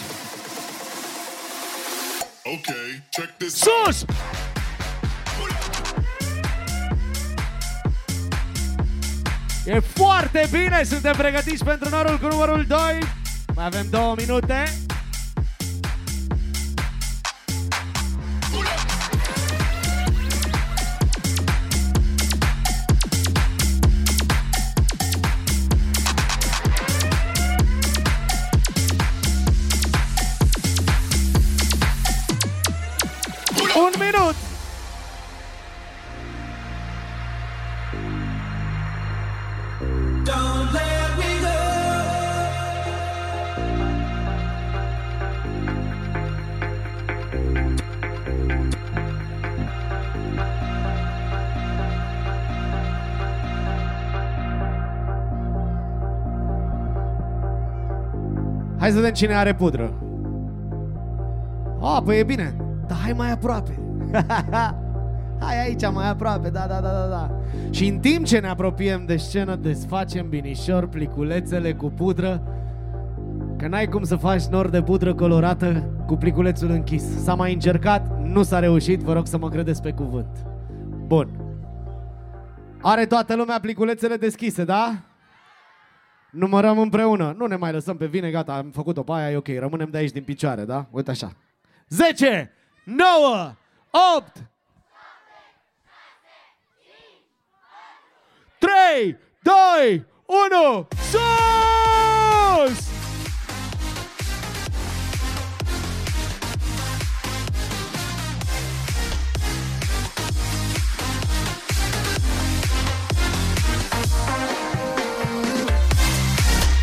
Okay, 2.45 3.03
check 3.11 3.37
this 3.39 3.55
Sus! 3.55 4.05
E 9.67 9.81
foarte 9.81 10.49
bine, 10.51 10.83
suntem 10.85 11.15
pregătiți 11.17 11.65
pentru 11.65 11.89
norul 11.89 12.19
cu 12.19 12.27
numărul 12.27 12.65
2. 12.69 12.79
Mai 13.55 13.65
avem 13.65 13.87
două 13.91 14.15
minute. 14.17 14.88
Hai 58.89 58.97
să 58.97 59.03
vedem 59.03 59.17
cine 59.17 59.35
are 59.35 59.55
pudră. 59.55 59.93
A, 61.81 62.03
păi 62.03 62.19
e 62.19 62.23
bine. 62.23 62.55
Dar 62.87 62.99
hai 62.99 63.13
mai 63.13 63.33
aproape. 63.33 63.79
hai 65.45 65.63
aici, 65.65 65.91
mai 65.93 66.09
aproape, 66.09 66.49
da, 66.49 66.67
da, 66.69 66.81
da, 66.81 66.89
da, 66.89 67.07
da. 67.11 67.41
Și 67.71 67.89
în 67.89 67.99
timp 67.99 68.25
ce 68.25 68.39
ne 68.39 68.49
apropiem 68.49 69.05
de 69.07 69.17
scenă, 69.17 69.57
desfacem 69.57 70.29
binișor 70.29 70.89
pliculețele 70.89 71.73
cu 71.75 71.91
pudră, 71.91 72.43
că 73.57 73.69
n-ai 73.69 73.87
cum 73.87 74.03
să 74.03 74.17
faci 74.17 74.45
nor 74.45 74.69
de 74.69 74.83
pudră 74.83 75.15
colorată 75.15 75.85
cu 76.07 76.17
pliculețul 76.17 76.71
închis. 76.71 77.23
S-a 77.23 77.35
mai 77.35 77.53
încercat, 77.53 78.23
nu 78.23 78.43
s-a 78.43 78.59
reușit, 78.59 79.01
vă 79.01 79.13
rog 79.13 79.27
să 79.27 79.39
mă 79.39 79.49
credeți 79.49 79.83
pe 79.83 79.93
cuvânt. 79.93 80.47
Bun. 81.07 81.29
Are 82.83 83.07
toată 83.07 83.37
lumea 83.37 83.59
pliculețele 83.61 84.17
deschise, 84.17 84.65
da? 84.65 85.08
Numărăm 86.31 86.79
împreună. 86.79 87.35
Nu 87.37 87.47
ne 87.47 87.57
mai 87.57 87.73
lăsăm 87.73 87.97
pe 87.97 88.07
vine, 88.07 88.31
gata, 88.31 88.55
am 88.55 88.71
făcut-o 88.71 89.03
pe 89.03 89.13
aia, 89.13 89.31
e 89.31 89.37
ok. 89.37 89.49
Rămânem 89.49 89.91
de 89.91 89.97
aici 89.97 90.11
din 90.13 90.23
picioare, 90.25 90.65
da? 90.65 90.87
Uite 90.91 91.11
așa. 91.11 91.33
10, 91.89 92.53
9, 92.85 93.55
8, 94.17 94.33
3, 98.59 99.19
2, 99.43 100.07
1, 100.27 100.89
sus! 101.11 101.48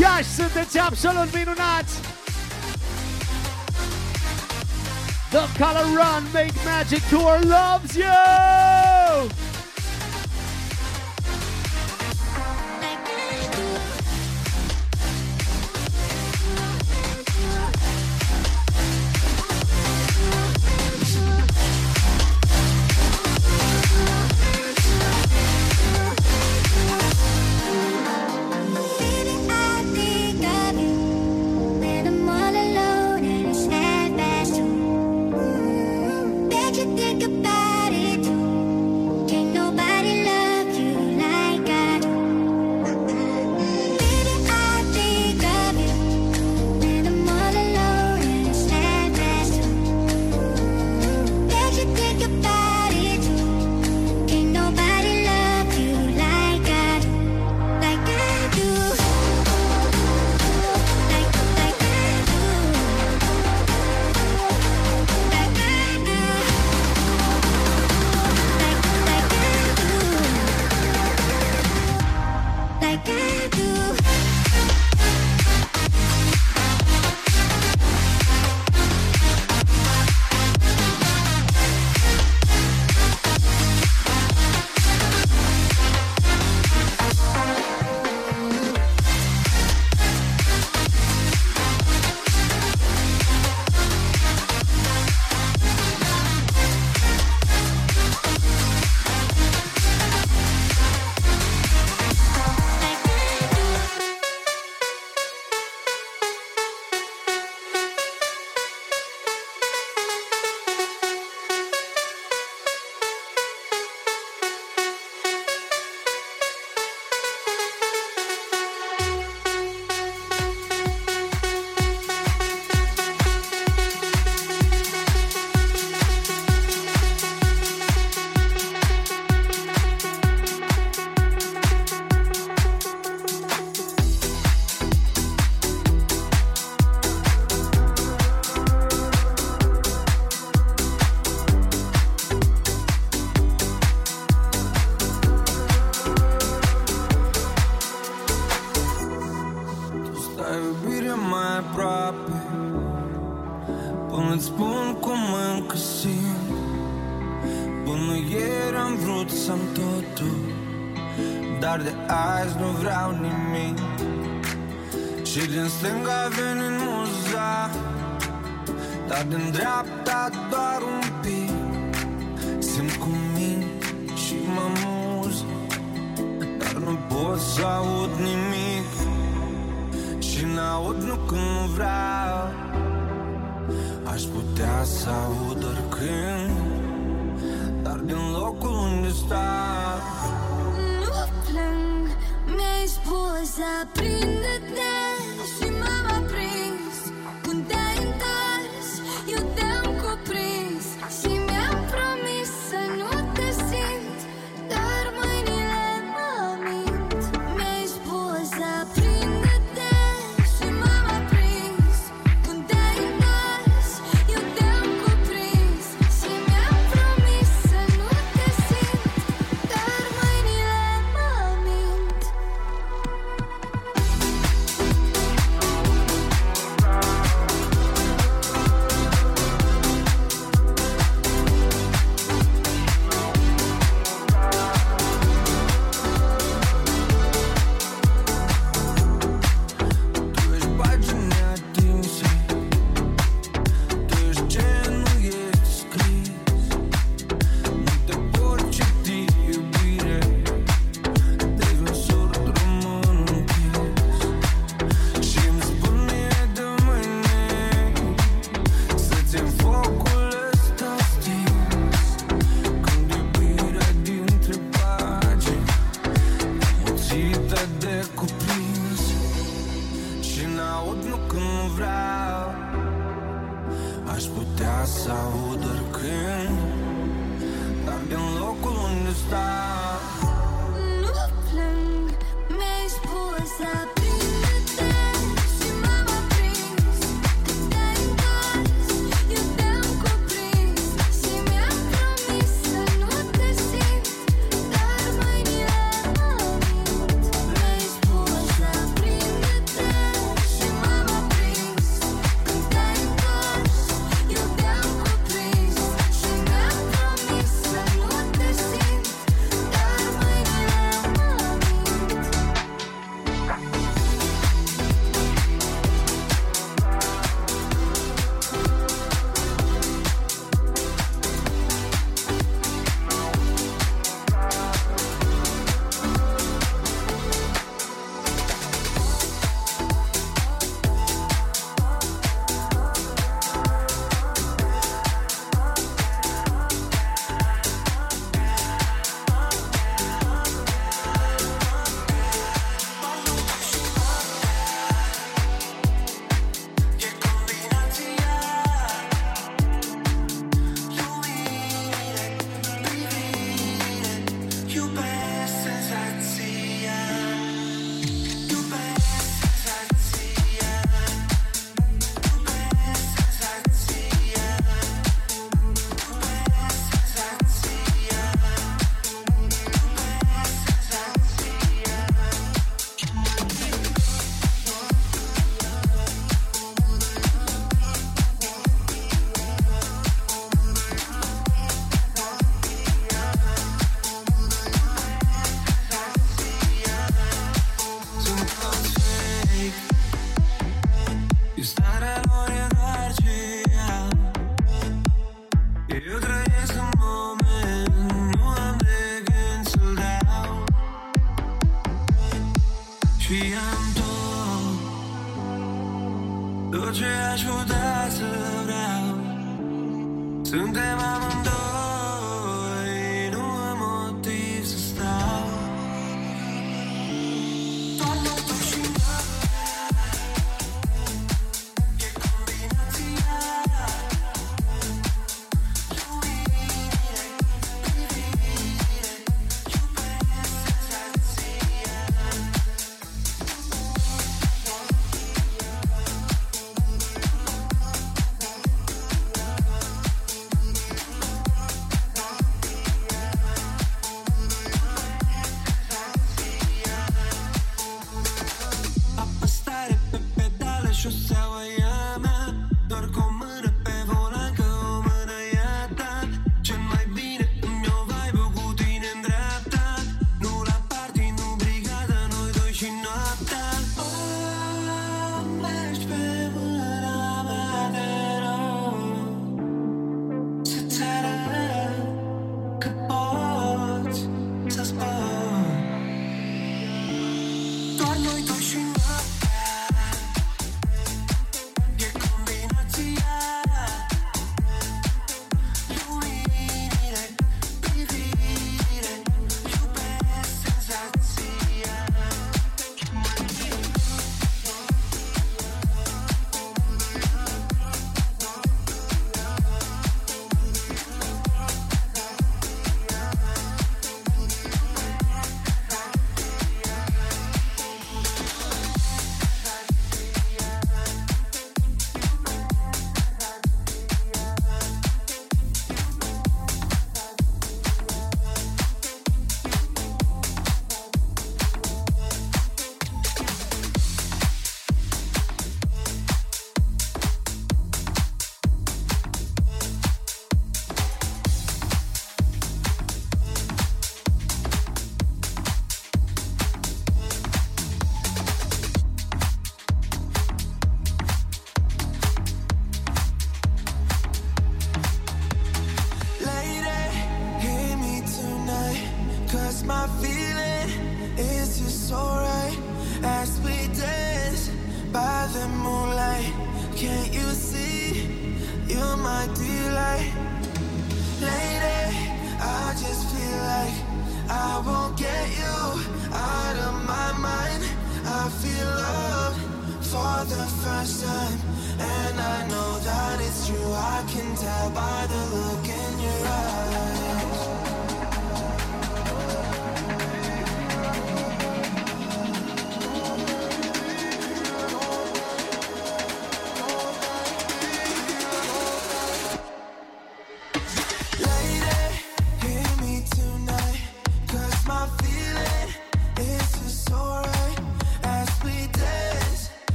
Iași, 0.00 0.34
sunteți 0.34 0.78
absolut 0.78 1.34
minunați! 1.34 2.00
The 5.30 5.64
Color 5.64 5.84
Run 5.84 6.24
Make 6.32 6.52
Magic 6.64 7.02
Tour 7.08 7.38
loves 7.42 7.94
you! 7.94 9.55